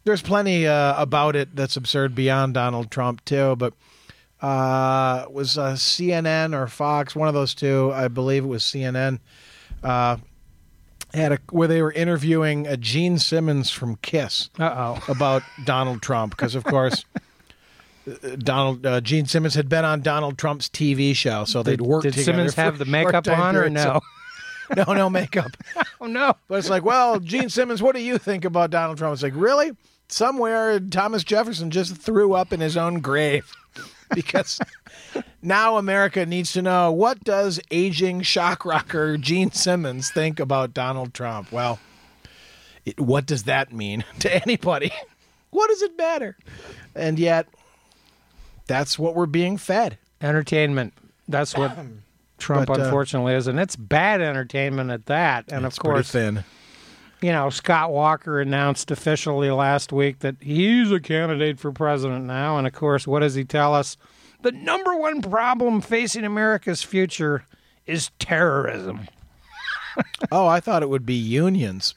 There's 0.04 0.22
plenty 0.22 0.66
uh, 0.66 1.00
about 1.00 1.36
it 1.36 1.54
that's 1.54 1.76
absurd 1.76 2.14
beyond 2.14 2.54
Donald 2.54 2.90
Trump 2.90 3.24
too, 3.24 3.54
but 3.56 3.74
uh, 4.42 5.26
was 5.30 5.58
uh, 5.58 5.72
CNN 5.72 6.54
or 6.54 6.66
Fox, 6.66 7.14
one 7.14 7.28
of 7.28 7.34
those 7.34 7.54
two, 7.54 7.92
I 7.92 8.08
believe 8.08 8.44
it 8.44 8.48
was 8.48 8.62
CNN, 8.62 9.20
uh, 9.82 10.16
had 11.12 11.32
a 11.32 11.38
where 11.50 11.68
they 11.68 11.82
were 11.82 11.92
interviewing 11.92 12.66
uh, 12.66 12.76
Gene 12.76 13.18
Simmons 13.18 13.70
from 13.70 13.96
Kiss 13.96 14.48
Uh 14.58 14.96
oh. 14.98 15.04
about 15.12 15.42
Donald 15.64 16.02
Trump 16.02 16.36
because, 16.36 16.54
of 16.54 16.64
course, 16.64 17.04
uh, 18.06 18.36
Donald 18.38 18.86
uh, 18.86 19.00
Gene 19.00 19.26
Simmons 19.26 19.54
had 19.54 19.68
been 19.68 19.84
on 19.84 20.02
Donald 20.02 20.38
Trump's 20.38 20.68
TV 20.68 21.14
show, 21.14 21.44
so 21.44 21.62
they'd 21.62 21.80
worked 21.80 22.04
did 22.04 22.12
together. 22.12 22.32
Simmons 22.32 22.54
have 22.54 22.78
the 22.78 22.84
makeup 22.84 23.26
on 23.28 23.56
or 23.56 23.68
no? 23.68 24.00
no, 24.76 24.84
no 24.94 25.10
makeup. 25.10 25.56
Oh 26.00 26.06
no. 26.06 26.34
But 26.48 26.60
it's 26.60 26.70
like, 26.70 26.84
well, 26.84 27.18
Gene 27.18 27.48
Simmons, 27.48 27.82
what 27.82 27.94
do 27.94 28.00
you 28.02 28.16
think 28.16 28.44
about 28.44 28.70
Donald 28.70 28.96
Trump? 28.96 29.12
It's 29.12 29.22
like, 29.22 29.32
really? 29.36 29.72
Somewhere 30.08 30.80
Thomas 30.80 31.24
Jefferson 31.24 31.70
just 31.70 31.96
threw 31.96 32.32
up 32.34 32.52
in 32.52 32.60
his 32.60 32.76
own 32.76 33.00
grave 33.00 33.52
because 34.14 34.60
now 35.42 35.76
America 35.76 36.26
needs 36.26 36.52
to 36.52 36.62
know 36.62 36.92
what 36.92 37.22
does 37.24 37.60
aging 37.70 38.22
shock 38.22 38.64
rocker 38.64 39.16
Gene 39.16 39.50
Simmons 39.52 40.10
think 40.10 40.40
about 40.40 40.74
Donald 40.74 41.14
Trump? 41.14 41.50
Well, 41.52 41.78
it, 42.84 43.00
what 43.00 43.26
does 43.26 43.44
that 43.44 43.72
mean 43.72 44.04
to 44.20 44.34
anybody? 44.42 44.92
What 45.50 45.68
does 45.68 45.82
it 45.82 45.96
matter? 45.96 46.36
And 46.94 47.18
yet, 47.18 47.46
that's 48.66 48.98
what 48.98 49.14
we're 49.14 49.26
being 49.26 49.56
fed. 49.56 49.98
Entertainment. 50.20 50.92
That's 51.28 51.56
what 51.56 51.76
Trump 52.38 52.66
But, 52.66 52.80
uh, 52.80 52.84
unfortunately 52.84 53.34
is, 53.34 53.46
and 53.46 53.58
it's 53.58 53.76
bad 53.76 54.20
entertainment 54.20 54.90
at 54.90 55.06
that. 55.06 55.46
And 55.52 55.64
It's 55.64 55.76
of 55.76 55.84
pretty 55.84 55.96
course, 55.96 56.10
thin. 56.12 56.44
You 57.22 57.32
know, 57.32 57.50
Scott 57.50 57.92
Walker 57.92 58.40
announced 58.40 58.90
officially 58.90 59.50
last 59.50 59.92
week 59.92 60.20
that 60.20 60.36
he's 60.40 60.90
a 60.90 61.00
candidate 61.00 61.58
for 61.58 61.72
president 61.72 62.24
now. 62.24 62.56
And 62.58 62.66
of 62.66 62.72
course, 62.72 63.06
what 63.06 63.20
does 63.20 63.34
he 63.34 63.44
tell 63.44 63.74
us? 63.74 63.96
The 64.42 64.52
number 64.52 64.96
one 64.96 65.20
problem 65.20 65.80
facing 65.80 66.24
America's 66.24 66.82
future 66.82 67.44
is 67.86 68.10
terrorism. 68.18 69.08
Oh, 70.30 70.46
I 70.46 70.60
thought 70.60 70.84
it 70.84 70.88
would 70.88 71.04
be 71.04 71.14
unions, 71.14 71.94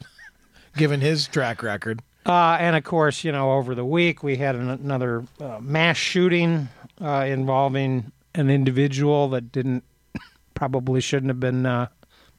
given 0.75 0.99
his 0.99 1.27
track 1.27 1.61
record. 1.61 2.01
Uh, 2.25 2.57
and 2.59 2.75
of 2.75 2.83
course, 2.83 3.23
you 3.23 3.31
know, 3.31 3.51
over 3.53 3.75
the 3.75 3.85
week 3.85 4.23
we 4.23 4.35
had 4.35 4.55
an, 4.55 4.67
another 4.69 5.23
uh, 5.39 5.59
mass 5.61 5.95
shooting 5.95 6.69
uh, 6.99 7.25
involving 7.27 8.11
an 8.33 8.49
individual 8.49 9.29
that 9.29 9.51
didn't 9.51 9.83
probably 10.55 11.01
shouldn't 11.01 11.29
have 11.29 11.39
been 11.39 11.65
uh, 11.65 11.87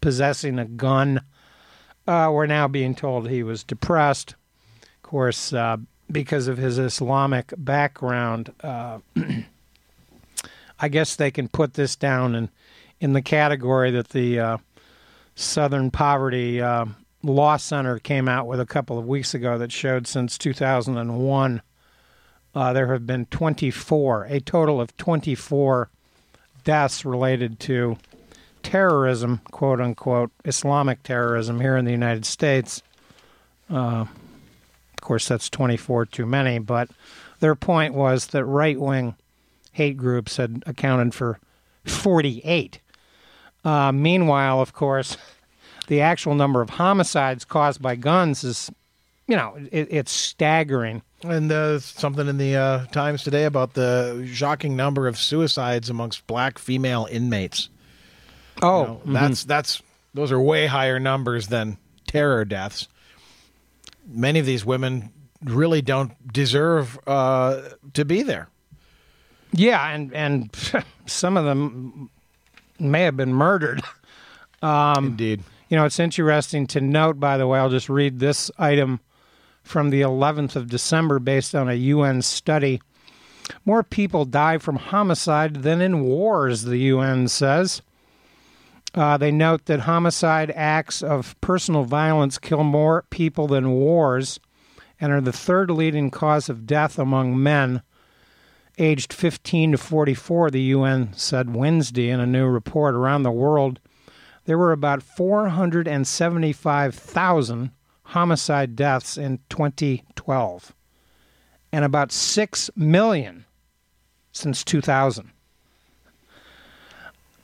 possessing 0.00 0.58
a 0.58 0.64
gun. 0.64 1.20
Uh, 2.06 2.30
we're 2.32 2.46
now 2.46 2.68
being 2.68 2.94
told 2.94 3.28
he 3.28 3.42
was 3.42 3.64
depressed. 3.64 4.34
Of 4.82 5.02
course, 5.02 5.52
uh, 5.52 5.78
because 6.10 6.48
of 6.48 6.58
his 6.58 6.78
Islamic 6.78 7.52
background, 7.56 8.52
uh, 8.62 8.98
I 10.80 10.88
guess 10.88 11.16
they 11.16 11.30
can 11.30 11.48
put 11.48 11.74
this 11.74 11.96
down 11.96 12.34
in 12.34 12.50
in 13.00 13.12
the 13.12 13.22
category 13.22 13.90
that 13.90 14.10
the 14.10 14.38
uh, 14.38 14.58
Southern 15.34 15.90
Poverty 15.90 16.60
uh, 16.60 16.86
Law 17.22 17.56
Center 17.56 17.98
came 17.98 18.28
out 18.28 18.46
with 18.46 18.60
a 18.60 18.66
couple 18.66 18.98
of 18.98 19.06
weeks 19.06 19.34
ago 19.34 19.58
that 19.58 19.72
showed 19.72 20.06
since 20.06 20.38
2001 20.38 21.62
uh, 22.54 22.72
there 22.72 22.92
have 22.92 23.06
been 23.06 23.26
24, 23.26 24.24
a 24.24 24.40
total 24.40 24.80
of 24.80 24.96
24 24.96 25.90
deaths 26.62 27.04
related 27.04 27.58
to 27.60 27.96
terrorism, 28.64 29.40
quote 29.52 29.80
unquote, 29.80 30.32
Islamic 30.44 31.02
terrorism 31.04 31.60
here 31.60 31.76
in 31.76 31.84
the 31.84 31.92
United 31.92 32.26
States. 32.26 32.82
Uh, 33.70 34.06
of 34.06 35.00
course, 35.00 35.28
that's 35.28 35.48
24 35.48 36.06
too 36.06 36.26
many, 36.26 36.58
but 36.58 36.90
their 37.40 37.54
point 37.54 37.94
was 37.94 38.28
that 38.28 38.44
right 38.44 38.80
wing 38.80 39.14
hate 39.72 39.96
groups 39.96 40.36
had 40.36 40.62
accounted 40.66 41.14
for 41.14 41.38
48. 41.84 42.80
Uh, 43.64 43.92
meanwhile, 43.92 44.60
of 44.60 44.72
course, 44.72 45.16
the 45.88 46.00
actual 46.00 46.34
number 46.34 46.60
of 46.60 46.70
homicides 46.70 47.44
caused 47.44 47.82
by 47.82 47.96
guns 47.96 48.44
is, 48.44 48.70
you 49.26 49.36
know, 49.36 49.56
it, 49.70 49.88
it's 49.90 50.12
staggering. 50.12 51.02
And 51.22 51.50
uh, 51.50 51.78
something 51.80 52.28
in 52.28 52.38
the 52.38 52.56
uh, 52.56 52.86
Times 52.86 53.22
today 53.22 53.44
about 53.44 53.74
the 53.74 54.28
shocking 54.32 54.76
number 54.76 55.08
of 55.08 55.18
suicides 55.18 55.90
amongst 55.90 56.26
black 56.26 56.58
female 56.58 57.08
inmates. 57.10 57.68
Oh, 58.62 59.00
You 59.04 59.12
know, 59.12 59.20
that's 59.20 59.44
that's 59.44 59.82
those 60.14 60.30
are 60.32 60.40
way 60.40 60.66
higher 60.66 61.00
numbers 61.00 61.48
than 61.48 61.76
terror 62.06 62.44
deaths. 62.44 62.88
Many 64.06 64.38
of 64.38 64.46
these 64.46 64.64
women 64.64 65.10
really 65.42 65.82
don't 65.82 66.12
deserve 66.32 66.98
uh, 67.06 67.62
to 67.94 68.04
be 68.04 68.22
there. 68.22 68.48
yeah, 69.52 69.88
and 69.88 70.12
and 70.14 70.50
some 71.06 71.36
of 71.36 71.44
them 71.44 72.10
may 72.78 73.02
have 73.02 73.16
been 73.16 73.34
murdered. 73.34 73.82
Um, 74.62 75.08
Indeed. 75.08 75.42
You 75.68 75.76
know, 75.76 75.84
it's 75.84 76.00
interesting 76.00 76.66
to 76.68 76.80
note, 76.80 77.20
by 77.20 77.36
the 77.36 77.46
way, 77.46 77.58
I'll 77.58 77.68
just 77.68 77.90
read 77.90 78.18
this 78.18 78.50
item 78.56 78.98
from 79.62 79.90
the 79.90 80.00
11th 80.00 80.56
of 80.56 80.70
December 80.70 81.18
based 81.18 81.54
on 81.54 81.68
a 81.68 81.74
UN 81.74 82.22
study. 82.22 82.80
More 83.66 83.82
people 83.82 84.24
die 84.24 84.56
from 84.56 84.76
homicide 84.76 85.56
than 85.64 85.82
in 85.82 86.04
wars, 86.04 86.62
the 86.62 86.78
UN 86.78 87.28
says. 87.28 87.82
Uh, 88.94 89.16
they 89.16 89.32
note 89.32 89.66
that 89.66 89.80
homicide 89.80 90.52
acts 90.54 91.02
of 91.02 91.38
personal 91.40 91.84
violence 91.84 92.38
kill 92.38 92.62
more 92.62 93.04
people 93.10 93.48
than 93.48 93.72
wars 93.72 94.38
and 95.00 95.12
are 95.12 95.20
the 95.20 95.32
third 95.32 95.70
leading 95.70 96.10
cause 96.10 96.48
of 96.48 96.66
death 96.66 96.98
among 96.98 97.42
men. 97.42 97.82
Aged 98.78 99.12
15 99.12 99.72
to 99.72 99.78
44, 99.78 100.50
the 100.50 100.62
UN 100.62 101.12
said 101.12 101.54
Wednesday 101.54 102.08
in 102.08 102.20
a 102.20 102.26
new 102.26 102.46
report 102.46 102.94
around 102.94 103.24
the 103.24 103.30
world 103.30 103.80
there 104.44 104.58
were 104.58 104.72
about 104.72 105.02
475,000 105.02 107.70
homicide 108.02 108.76
deaths 108.76 109.16
in 109.16 109.38
2012 109.48 110.74
and 111.72 111.84
about 111.84 112.12
6 112.12 112.70
million 112.76 113.46
since 114.32 114.62
2000 114.64 115.30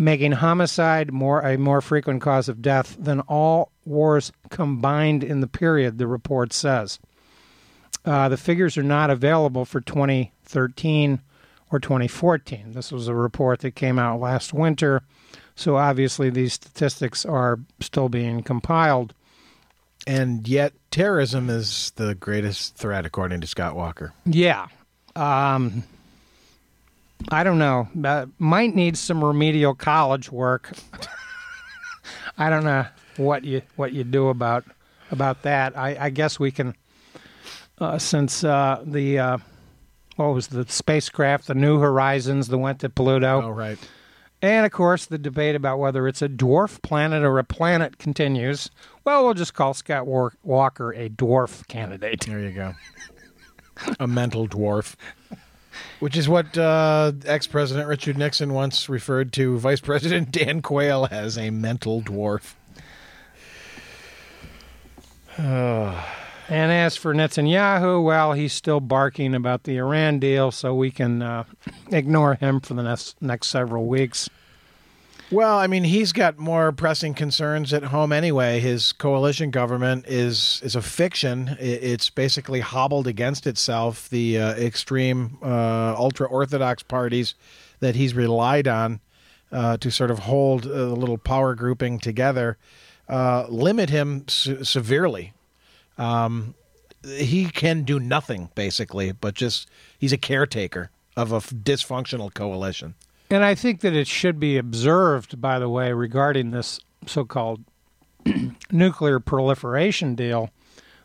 making 0.00 0.32
homicide 0.32 1.12
more 1.12 1.40
a 1.40 1.56
more 1.58 1.80
frequent 1.80 2.20
cause 2.20 2.48
of 2.48 2.62
death 2.62 2.96
than 2.98 3.20
all 3.20 3.70
wars 3.84 4.32
combined 4.48 5.22
in 5.22 5.40
the 5.40 5.46
period 5.46 5.98
the 5.98 6.06
report 6.06 6.52
says 6.52 6.98
uh, 8.04 8.28
the 8.28 8.36
figures 8.36 8.78
are 8.78 8.82
not 8.82 9.10
available 9.10 9.64
for 9.64 9.80
2013 9.80 11.20
or 11.70 11.78
2014 11.78 12.72
this 12.72 12.90
was 12.90 13.08
a 13.08 13.14
report 13.14 13.60
that 13.60 13.74
came 13.74 13.98
out 13.98 14.18
last 14.18 14.52
winter 14.52 15.02
so 15.60 15.76
obviously, 15.76 16.30
these 16.30 16.54
statistics 16.54 17.26
are 17.26 17.58
still 17.80 18.08
being 18.08 18.42
compiled. 18.42 19.12
And 20.06 20.48
yet, 20.48 20.72
terrorism 20.90 21.50
is 21.50 21.92
the 21.96 22.14
greatest 22.14 22.76
threat, 22.76 23.04
according 23.04 23.42
to 23.42 23.46
Scott 23.46 23.76
Walker. 23.76 24.14
Yeah. 24.24 24.68
Um, 25.14 25.84
I 27.28 27.44
don't 27.44 27.58
know. 27.58 27.88
Uh, 28.02 28.26
might 28.38 28.74
need 28.74 28.96
some 28.96 29.22
remedial 29.22 29.74
college 29.74 30.32
work. 30.32 30.72
I 32.38 32.48
don't 32.50 32.64
know 32.64 32.86
what 33.16 33.44
you 33.44 33.62
what 33.76 33.92
you 33.92 34.04
do 34.04 34.28
about 34.28 34.64
about 35.10 35.42
that. 35.42 35.76
I, 35.76 35.96
I 36.06 36.10
guess 36.10 36.40
we 36.40 36.50
can, 36.50 36.74
uh, 37.78 37.98
since 37.98 38.42
uh, 38.42 38.82
the 38.84 39.18
uh, 39.18 39.38
what 40.16 40.34
was 40.34 40.48
the 40.48 40.66
spacecraft, 40.68 41.46
the 41.46 41.54
New 41.54 41.78
Horizons 41.78 42.48
that 42.48 42.58
went 42.58 42.80
to 42.80 42.88
Pluto. 42.88 43.42
Oh, 43.42 43.50
right. 43.50 43.78
And 44.42 44.64
of 44.64 44.72
course, 44.72 45.04
the 45.04 45.18
debate 45.18 45.54
about 45.54 45.78
whether 45.78 46.08
it's 46.08 46.22
a 46.22 46.28
dwarf 46.28 46.80
planet 46.80 47.22
or 47.24 47.38
a 47.38 47.44
planet 47.44 47.98
continues. 47.98 48.70
Well, 49.04 49.24
we'll 49.24 49.34
just 49.34 49.52
call 49.52 49.74
Scott 49.74 50.06
War- 50.06 50.32
Walker 50.42 50.92
a 50.94 51.10
dwarf 51.10 51.68
candidate. 51.68 52.24
There 52.26 52.40
you 52.40 52.52
go. 52.52 52.74
a 53.98 54.06
mental 54.06 54.48
dwarf. 54.48 54.94
Which 55.98 56.16
is 56.16 56.28
what 56.28 56.56
uh, 56.56 57.12
ex 57.26 57.46
President 57.46 57.88
Richard 57.88 58.16
Nixon 58.16 58.54
once 58.54 58.88
referred 58.88 59.32
to 59.34 59.58
Vice 59.58 59.80
President 59.80 60.32
Dan 60.32 60.62
Quayle 60.62 61.08
as 61.10 61.36
a 61.36 61.50
mental 61.50 62.02
dwarf. 62.02 62.54
And 66.50 66.72
as 66.72 66.96
for 66.96 67.14
Netanyahu, 67.14 68.02
well, 68.02 68.32
he's 68.32 68.52
still 68.52 68.80
barking 68.80 69.36
about 69.36 69.62
the 69.62 69.76
Iran 69.76 70.18
deal, 70.18 70.50
so 70.50 70.74
we 70.74 70.90
can 70.90 71.22
uh, 71.22 71.44
ignore 71.92 72.34
him 72.34 72.58
for 72.58 72.74
the 72.74 72.82
next, 72.82 73.22
next 73.22 73.46
several 73.46 73.86
weeks. 73.86 74.28
Well, 75.32 75.58
I 75.58 75.68
mean, 75.68 75.84
he's 75.84 76.12
got 76.12 76.38
more 76.38 76.72
pressing 76.72 77.14
concerns 77.14 77.72
at 77.72 77.84
home 77.84 78.10
anyway. 78.10 78.58
His 78.58 78.90
coalition 78.92 79.52
government 79.52 80.06
is 80.08 80.60
is 80.64 80.74
a 80.74 80.82
fiction. 80.82 81.56
It's 81.60 82.10
basically 82.10 82.58
hobbled 82.58 83.06
against 83.06 83.46
itself. 83.46 84.08
The 84.08 84.38
uh, 84.38 84.54
extreme 84.54 85.38
uh, 85.40 85.94
ultra 85.96 86.26
orthodox 86.26 86.82
parties 86.82 87.34
that 87.78 87.94
he's 87.94 88.12
relied 88.12 88.66
on 88.66 88.98
uh, 89.52 89.76
to 89.76 89.90
sort 89.90 90.10
of 90.10 90.20
hold 90.20 90.64
the 90.64 90.86
little 90.86 91.18
power 91.18 91.54
grouping 91.54 92.00
together 92.00 92.58
uh, 93.10 93.46
limit 93.48 93.90
him 93.90 94.24
se- 94.28 94.62
severely. 94.62 95.32
Um, 95.98 96.54
he 97.04 97.46
can 97.46 97.82
do 97.82 97.98
nothing 97.98 98.50
basically, 98.54 99.12
but 99.12 99.34
just 99.34 99.68
he's 99.98 100.12
a 100.12 100.18
caretaker 100.18 100.90
of 101.16 101.32
a 101.32 101.36
f- 101.36 101.50
dysfunctional 101.50 102.32
coalition. 102.32 102.94
And 103.30 103.44
I 103.44 103.54
think 103.54 103.80
that 103.80 103.94
it 103.94 104.08
should 104.08 104.40
be 104.40 104.58
observed, 104.58 105.40
by 105.40 105.60
the 105.60 105.68
way, 105.68 105.92
regarding 105.92 106.50
this 106.50 106.80
so 107.06 107.24
called 107.24 107.64
nuclear 108.72 109.20
proliferation 109.20 110.16
deal, 110.16 110.50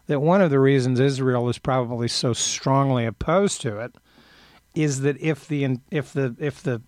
that 0.07 0.19
one 0.19 0.41
of 0.41 0.49
the 0.49 0.59
reasons 0.59 0.99
Israel 0.99 1.47
is 1.49 1.59
probably 1.59 2.07
so 2.07 2.33
strongly 2.33 3.05
opposed 3.05 3.61
to 3.61 3.77
it 3.77 3.95
is 4.73 5.01
that 5.01 5.21
if 5.21 5.47
the 5.47 5.79
if 5.91 6.11
the 6.11 6.35
if 6.39 6.61
the 6.61 6.81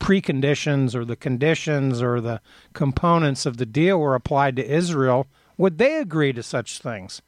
preconditions 0.00 0.94
or 0.94 1.04
the 1.04 1.14
conditions 1.14 2.02
or 2.02 2.20
the 2.20 2.40
components 2.72 3.44
of 3.44 3.58
the 3.58 3.66
deal 3.66 4.00
were 4.00 4.14
applied 4.14 4.56
to 4.56 4.66
Israel, 4.66 5.26
would 5.58 5.76
they 5.76 5.98
agree 5.98 6.32
to 6.32 6.42
such 6.42 6.78
things? 6.78 7.20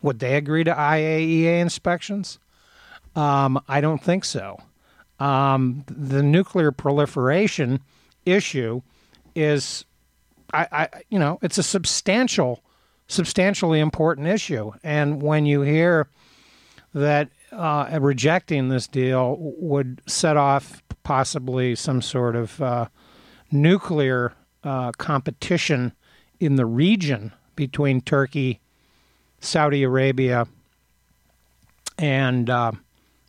Would 0.00 0.18
they 0.18 0.34
agree 0.34 0.64
to 0.64 0.72
IAEA 0.72 1.60
inspections? 1.60 2.38
Um, 3.14 3.62
I 3.68 3.82
don't 3.82 4.02
think 4.02 4.24
so 4.24 4.58
um, 5.20 5.84
the 5.86 6.22
nuclear 6.22 6.72
proliferation 6.72 7.80
issue 8.24 8.82
is, 9.34 9.84
I, 10.52 10.66
I, 10.72 10.88
you 11.10 11.18
know, 11.18 11.38
it's 11.42 11.58
a 11.58 11.62
substantial, 11.62 12.62
substantially 13.06 13.80
important 13.80 14.26
issue. 14.26 14.72
And 14.82 15.22
when 15.22 15.46
you 15.46 15.60
hear 15.60 16.08
that 16.94 17.28
uh, 17.52 17.98
rejecting 18.00 18.68
this 18.68 18.86
deal 18.88 19.36
would 19.38 20.00
set 20.06 20.36
off 20.36 20.82
possibly 21.02 21.74
some 21.74 22.02
sort 22.02 22.36
of 22.36 22.60
uh, 22.60 22.86
nuclear 23.50 24.32
uh, 24.64 24.92
competition 24.92 25.92
in 26.38 26.56
the 26.56 26.66
region 26.66 27.32
between 27.56 28.00
Turkey, 28.00 28.60
Saudi 29.40 29.82
Arabia, 29.82 30.46
and 31.98 32.48
uh, 32.48 32.72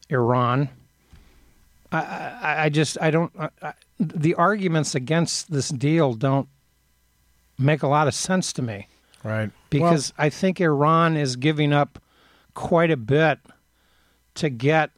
Iran. 0.09 0.69
I, 1.91 1.99
I, 1.99 2.63
I 2.65 2.69
just 2.69 2.97
I 3.01 3.11
don't 3.11 3.31
I, 3.61 3.73
the 3.99 4.33
arguments 4.35 4.95
against 4.95 5.51
this 5.51 5.69
deal 5.69 6.13
don't 6.13 6.47
make 7.57 7.83
a 7.83 7.87
lot 7.87 8.07
of 8.07 8.13
sense 8.15 8.53
to 8.53 8.61
me 8.61 8.87
Right. 9.23 9.51
because 9.69 10.13
I 10.17 10.29
think 10.29 10.59
Iran 10.59 11.15
is 11.15 11.35
giving 11.35 11.71
up 11.73 11.99
quite 12.55 12.89
a 12.89 12.97
bit 12.97 13.39
to 14.35 14.49
get 14.49 14.89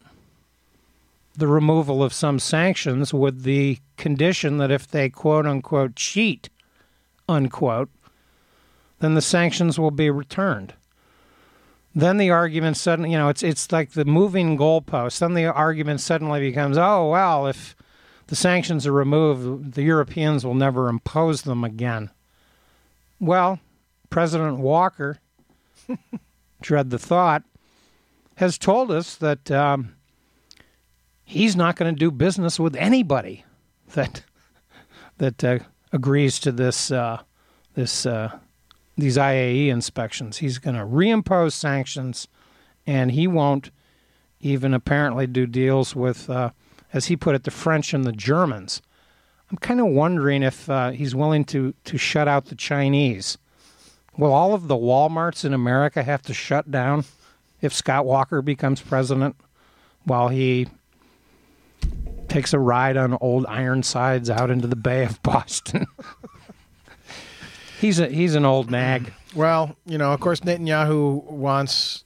the 1.36 1.48
removal 1.48 2.02
of 2.04 2.14
some 2.14 2.40
sanctions 2.40 3.14
with 3.14 3.44
the 3.44 3.80
condition 3.98 4.60
that 4.60 4.72
if 4.72 4.88
they 4.88 5.10
quote 5.10 5.46
unquote 5.46 5.96
cheat 5.96 6.50
unquote 7.28 7.90
then 9.00 9.16
the 9.16 9.22
sanctions 9.22 9.78
will 9.80 9.92
be 9.92 10.10
returned 10.10 10.74
then 11.96 12.18
the 12.18 12.30
argument 12.30 12.78
suddenly 12.78 13.12
you 13.12 13.18
know 13.18 13.30
it's 13.30 13.44
it's 13.44 13.72
like 13.72 13.92
the 13.92 14.06
moving 14.06 14.58
goalpost. 14.58 15.20
Then 15.20 15.34
the 15.34 15.46
argument 15.46 16.02
suddenly 16.02 16.40
becomes 16.40 16.78
oh 16.78 17.10
well 17.10 17.48
if 17.48 17.76
the 18.28 18.36
sanctions 18.36 18.88
are 18.88 18.94
removed 18.94 19.74
the 19.74 19.84
Europeans 19.84 20.46
will 20.46 20.56
never 20.56 20.90
impose 20.90 21.44
them 21.44 21.64
again. 21.64 22.10
Well 23.20 23.60
President 24.14 24.60
Walker, 24.60 25.18
dread 26.62 26.92
the 26.92 27.00
thought, 27.00 27.42
has 28.36 28.60
told 28.60 28.92
us 28.92 29.16
that 29.16 29.50
um, 29.50 29.96
he's 31.24 31.56
not 31.56 31.76
going 31.76 31.92
to 31.92 31.98
do 31.98 32.12
business 32.12 32.60
with 32.60 32.76
anybody 32.76 33.44
that 33.96 34.24
that 35.18 35.44
uh, 35.44 35.58
agrees 35.92 36.40
to 36.42 36.52
this 36.52 36.92
uh, 36.92 37.24
this 37.74 38.06
uh, 38.06 38.38
these 38.98 39.18
IAE 39.18 39.70
inspections. 39.70 40.38
He's 40.38 40.58
going 40.58 40.76
to 40.76 40.86
reimpose 40.86 41.54
sanctions, 41.54 42.28
and 42.86 43.12
he 43.12 43.28
won't 43.28 43.72
even 44.40 44.74
apparently 44.74 45.26
do 45.26 45.48
deals 45.48 45.96
with, 45.96 46.30
uh, 46.30 46.52
as 46.92 47.06
he 47.06 47.16
put 47.16 47.36
it, 47.36 47.44
the 47.44 47.52
French 47.52 47.94
and 47.94 48.04
the 48.04 48.12
Germans. 48.12 48.82
I'm 49.50 49.58
kind 49.58 49.80
of 49.80 49.88
wondering 49.88 50.44
if 50.44 50.70
uh, 50.70 50.92
he's 50.92 51.14
willing 51.16 51.46
to 51.46 51.74
to 51.84 51.98
shut 51.98 52.28
out 52.28 52.46
the 52.46 52.56
Chinese. 52.56 53.38
Will 54.18 54.34
all 54.34 54.54
of 54.54 54.68
the 54.68 54.76
Walmarts 54.76 55.46
in 55.46 55.54
America 55.54 56.04
have 56.04 56.22
to 56.24 56.34
shut 56.34 56.70
down 56.70 57.06
if 57.62 57.74
Scott 57.74 58.06
Walker 58.06 58.42
becomes 58.42 58.82
president 58.82 59.36
while 60.06 60.30
he 60.30 60.68
takes 62.28 62.54
a 62.54 62.60
ride 62.60 62.98
on 62.98 63.18
old 63.22 63.46
Ironsides 63.46 64.30
out 64.30 64.50
into 64.50 64.68
the 64.68 64.76
Bay 64.76 65.04
of 65.04 65.22
Boston? 65.24 65.86
He's 67.84 68.00
a 68.00 68.08
he's 68.08 68.34
an 68.34 68.46
old 68.46 68.72
nag. 68.72 69.14
Well, 69.36 69.76
you 69.86 69.98
know, 69.98 70.14
of 70.14 70.20
course, 70.20 70.40
Netanyahu 70.40 71.24
wants 71.26 72.06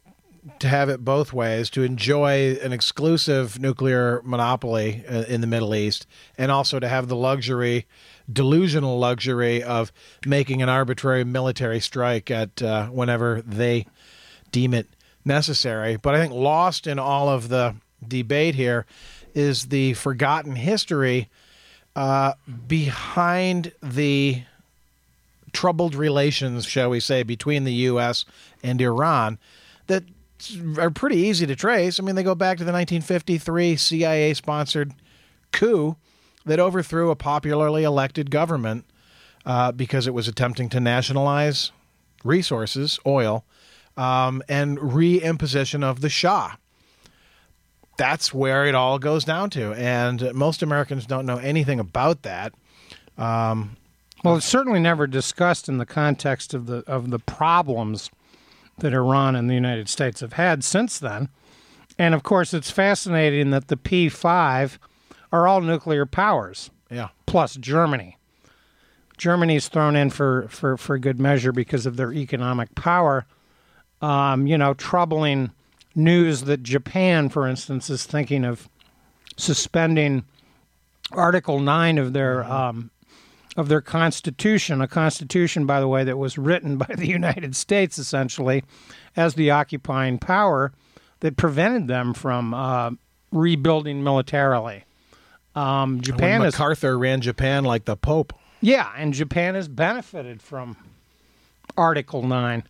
to 0.60 0.68
have 0.68 0.90
it 0.90 1.04
both 1.04 1.34
ways 1.34 1.70
to 1.70 1.84
enjoy 1.84 2.58
an 2.64 2.72
exclusive 2.72 3.60
nuclear 3.60 4.22
monopoly 4.24 5.04
uh, 5.08 5.24
in 5.24 5.42
the 5.42 5.48
Middle 5.48 5.76
East 5.76 6.08
and 6.38 6.52
also 6.52 6.80
to 6.80 6.88
have 6.88 7.10
the 7.10 7.16
luxury, 7.16 7.86
delusional 8.32 8.98
luxury 8.98 9.62
of 9.62 9.92
making 10.26 10.62
an 10.62 10.70
arbitrary 10.70 11.24
military 11.24 11.80
strike 11.80 12.32
at 12.32 12.62
uh, 12.62 12.88
whenever 12.88 13.42
they 13.42 13.86
deem 14.52 14.74
it 14.74 14.88
necessary. 15.26 15.98
But 15.98 16.16
I 16.16 16.20
think 16.20 16.34
lost 16.34 16.88
in 16.88 16.98
all 16.98 17.28
of 17.28 17.50
the 17.50 17.76
debate 18.06 18.56
here 18.56 18.86
is 19.36 19.68
the 19.68 19.94
forgotten 19.94 20.56
history 20.56 21.30
uh, 21.96 22.34
behind 22.68 23.74
the 23.84 24.44
troubled 25.54 25.96
relations, 25.96 26.66
shall 26.66 26.90
we 26.90 27.00
say, 27.00 27.24
between 27.24 27.64
the 27.64 27.74
U.S. 27.74 28.26
and 28.64 28.82
Iran 28.82 29.40
that 29.88 30.04
are 30.78 30.92
pretty 30.92 31.18
easy 31.18 31.46
to 31.48 31.56
trace. 31.56 32.00
I 32.00 32.04
mean, 32.04 32.16
they 32.16 32.24
go 32.24 32.36
back 32.36 32.58
to 32.58 32.64
the 32.64 32.72
1953 32.72 33.76
CIA 33.76 34.34
sponsored 34.34 34.94
coup 35.52 35.96
that 36.46 36.60
overthrew 36.60 37.10
a 37.10 37.16
popularly 37.16 37.84
elected 37.84 38.32
government 38.32 38.86
uh, 39.46 39.72
because 39.72 40.08
it 40.08 40.14
was 40.14 40.28
attempting 40.28 40.70
to 40.70 40.80
nationalize 40.80 41.72
resources, 42.24 43.00
oil, 43.06 43.46
um, 43.96 44.44
and 44.48 44.78
reimposition 44.78 45.84
of 45.84 46.02
the 46.02 46.10
Shah. 46.10 46.56
That's 47.98 48.34
where 48.34 48.66
it 48.66 48.76
all 48.76 49.00
goes 49.00 49.24
down 49.24 49.50
to. 49.52 49.74
And 49.74 50.34
most 50.34 50.62
Americans 50.62 51.06
don't 51.06 51.26
know 51.26 51.38
anything 51.38 51.80
about 51.80 52.22
that. 52.24 52.54
Well, 54.24 54.36
it's 54.38 54.46
certainly 54.46 54.80
never 54.80 55.08
discussed 55.08 55.70
in 55.70 55.78
the 55.78 55.86
context 55.86 56.54
of 56.54 56.66
the 56.66 56.84
of 56.88 57.10
the 57.12 57.20
problems 57.20 58.10
that 58.80 58.94
Iran 58.94 59.36
and 59.36 59.50
the 59.50 59.54
United 59.56 59.90
States 59.90 60.20
have 60.22 60.34
had 60.34 60.64
since 60.64 61.00
then. 61.00 61.30
And 62.00 62.14
of 62.14 62.24
course, 62.24 62.54
it's 62.54 62.70
fascinating 62.70 63.50
that 63.52 63.70
the 63.70 63.78
P5 63.78 64.78
are 65.32 65.48
all 65.48 65.62
nuclear 65.62 66.06
powers, 66.06 66.70
Yeah. 66.92 67.10
plus 67.26 67.56
Germany. 67.56 68.18
Germany's 69.18 69.68
thrown 69.68 69.96
in 69.96 70.12
for, 70.12 70.48
for, 70.48 70.78
for 70.78 71.00
good 71.00 71.20
measure 71.20 71.52
because 71.52 71.88
of 71.88 71.98
their 71.98 72.14
economic 72.14 72.76
power. 72.76 73.26
Um, 74.00 74.46
you 74.46 74.60
know, 74.60 74.76
troubling 74.76 75.50
news 75.96 76.44
that 76.44 76.62
Japan, 76.62 77.30
for 77.30 77.48
instance, 77.48 77.90
is 77.90 78.06
thinking 78.06 78.46
of 78.46 78.70
suspending 79.38 80.24
Article 81.14 81.60
9 81.60 81.98
of 81.98 82.14
their 82.14 82.44
um, 82.44 82.92
of 83.58 83.68
their 83.68 83.82
constitution, 83.82 84.82
a 84.82 84.88
constitution, 84.88 85.66
by 85.66 85.80
the 85.80 85.88
way, 85.88 86.04
that 86.04 86.18
was 86.18 86.38
written 86.38 86.78
by 86.78 86.94
the 86.96 87.08
United 87.20 87.56
States 87.56 87.98
essentially 87.98 88.64
as 89.16 89.34
the 89.34 89.52
occupying 89.52 90.20
power 90.20 90.72
that 91.20 91.36
prevented 91.36 91.88
them 91.88 92.14
from 92.14 92.54
uh, 92.54 92.92
rebuilding 93.32 94.04
militarily. 94.04 94.86
Um, 95.56 96.02
Japan 96.02 96.42
when 96.42 96.50
is 96.50 96.54
MacArthur 96.54 96.98
ran 97.00 97.20
Japan 97.20 97.64
like 97.64 97.86
the 97.86 97.98
Pope. 97.98 98.32
yeah, 98.62 98.92
and 98.96 99.12
Japan 99.12 99.56
has 99.56 99.68
benefited 99.68 100.40
from 100.40 100.78
Article 101.76 102.22
9. 102.22 102.64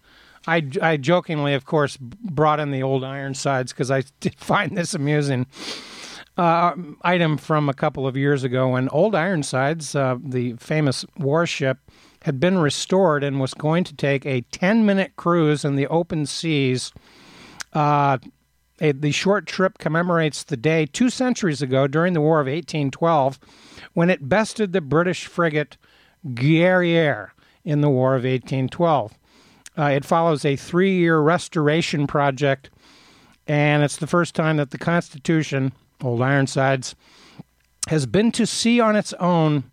I, 0.50 0.70
I 0.82 0.96
jokingly, 0.96 1.54
of 1.54 1.66
course, 1.66 1.98
brought 1.98 2.62
in 2.62 2.72
the 2.72 2.82
old 2.82 3.04
Ironsides 3.04 3.74
because 3.74 3.92
I 3.92 4.04
did 4.22 4.40
find 4.40 4.78
this 4.78 4.94
amusing 4.94 5.48
uh, 6.38 6.74
item 7.02 7.38
from 7.38 7.68
a 7.68 7.74
couple 7.74 8.08
of 8.08 8.16
years 8.16 8.44
ago 8.44 8.70
when 8.70 8.90
Old 8.90 9.16
Ironsides, 9.16 9.96
uh, 9.96 10.18
the 10.24 10.54
famous 10.54 11.06
warship, 11.18 11.80
had 12.24 12.40
been 12.40 12.58
restored 12.58 13.24
and 13.24 13.40
was 13.40 13.54
going 13.54 13.84
to 13.86 13.96
take 13.96 14.26
a 14.26 14.42
10 14.42 14.86
minute 14.86 15.16
cruise 15.16 15.64
in 15.64 15.76
the 15.76 15.88
open 15.88 16.26
seas 16.26 16.92
uh, 17.74 18.18
A, 18.82 18.92
the 18.92 19.12
short 19.12 19.46
trip 19.46 19.78
commemorates 19.78 20.44
the 20.44 20.58
day 20.58 20.86
two 20.86 21.10
centuries 21.10 21.62
ago 21.62 21.88
during 21.88 22.14
the 22.14 22.22
War 22.22 22.40
of 22.40 22.48
1812 22.48 23.40
when 23.94 24.10
it 24.10 24.30
bested 24.30 24.74
the 24.74 24.82
British 24.82 25.26
frigate 25.26 25.78
Guerriere 26.34 27.30
in 27.64 27.82
the 27.82 27.90
War 27.90 28.16
of 28.16 28.24
1812. 28.24 29.18
Uh, 29.78 29.84
it 29.84 30.06
follows 30.06 30.44
a 30.44 30.56
three 30.56 30.98
year 30.98 31.20
restoration 31.20 32.08
project, 32.08 32.70
and 33.48 33.84
it's 33.84 33.98
the 33.98 34.08
first 34.08 34.34
time 34.34 34.58
that 34.58 34.72
the 34.72 34.78
Constitution, 34.78 35.72
Old 36.04 36.22
Ironsides, 36.22 36.96
has 37.88 38.06
been 38.06 38.32
to 38.34 38.46
sea 38.46 38.80
on 38.80 38.96
its 38.96 39.14
own 39.14 39.64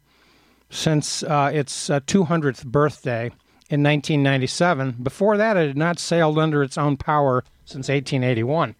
since 0.70 1.22
uh, 1.22 1.50
its 1.52 1.90
uh, 1.90 2.00
200th 2.00 2.64
birthday 2.64 3.26
in 3.70 3.82
1997. 3.82 4.96
Before 5.02 5.36
that, 5.36 5.56
it 5.56 5.68
had 5.68 5.76
not 5.76 5.98
sailed 5.98 6.38
under 6.38 6.62
its 6.62 6.78
own 6.78 6.96
power 6.96 7.44
since 7.64 7.88
1881. 7.88 8.74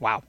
Wow. 0.00 0.22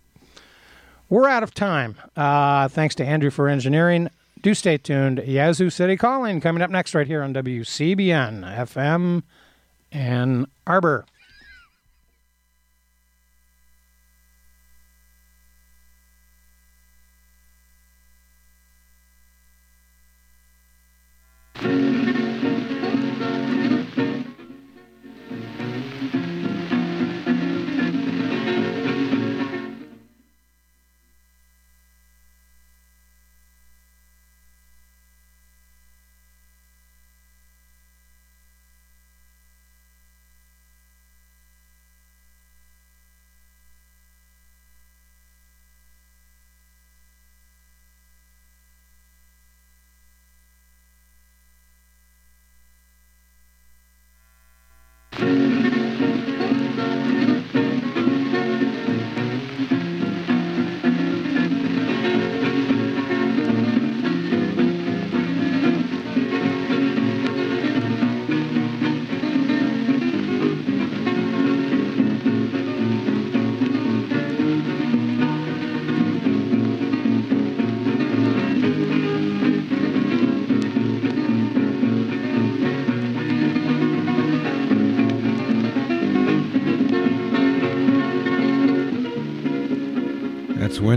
We're 1.10 1.28
out 1.28 1.44
of 1.44 1.54
time. 1.54 1.96
Uh, 2.16 2.68
thanks 2.68 2.96
to 2.96 3.06
Andrew 3.06 3.30
for 3.32 3.48
engineering. 3.48 4.10
Do 4.42 4.54
stay 4.54 4.78
tuned. 4.78 5.20
Yazoo 5.26 5.70
City 5.70 5.98
Calling 5.98 6.40
coming 6.40 6.62
up 6.62 6.70
next 6.70 6.96
right 6.96 7.08
here 7.08 7.22
on 7.24 7.34
WCBN 7.34 8.44
FM 8.58 9.24
Ann 9.92 10.48
Arbor. 10.66 11.06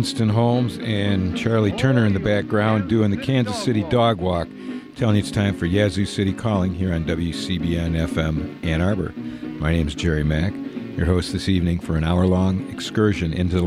Winston 0.02 0.30
Holmes 0.30 0.78
and 0.78 1.38
Charlie 1.38 1.70
Turner 1.70 2.04
in 2.04 2.12
the 2.12 2.18
background 2.18 2.88
doing 2.88 3.12
the 3.12 3.16
Kansas 3.16 3.62
City 3.62 3.84
Dog 3.84 4.18
Walk, 4.18 4.48
telling 4.96 5.14
you 5.14 5.20
it's 5.20 5.30
time 5.30 5.56
for 5.56 5.64
Yazoo 5.64 6.06
City 6.06 6.32
Calling 6.32 6.74
here 6.74 6.92
on 6.92 7.04
WCBN 7.04 8.08
FM 8.08 8.64
Ann 8.64 8.80
Arbor. 8.80 9.12
My 9.60 9.70
name 9.70 9.86
is 9.86 9.94
Jerry 9.94 10.24
Mack, 10.24 10.54
your 10.96 11.06
host 11.06 11.32
this 11.32 11.48
evening 11.48 11.78
for 11.78 11.96
an 11.96 12.02
hour 12.02 12.26
long 12.26 12.68
excursion 12.68 13.32
into 13.32 13.54
the 13.54 13.60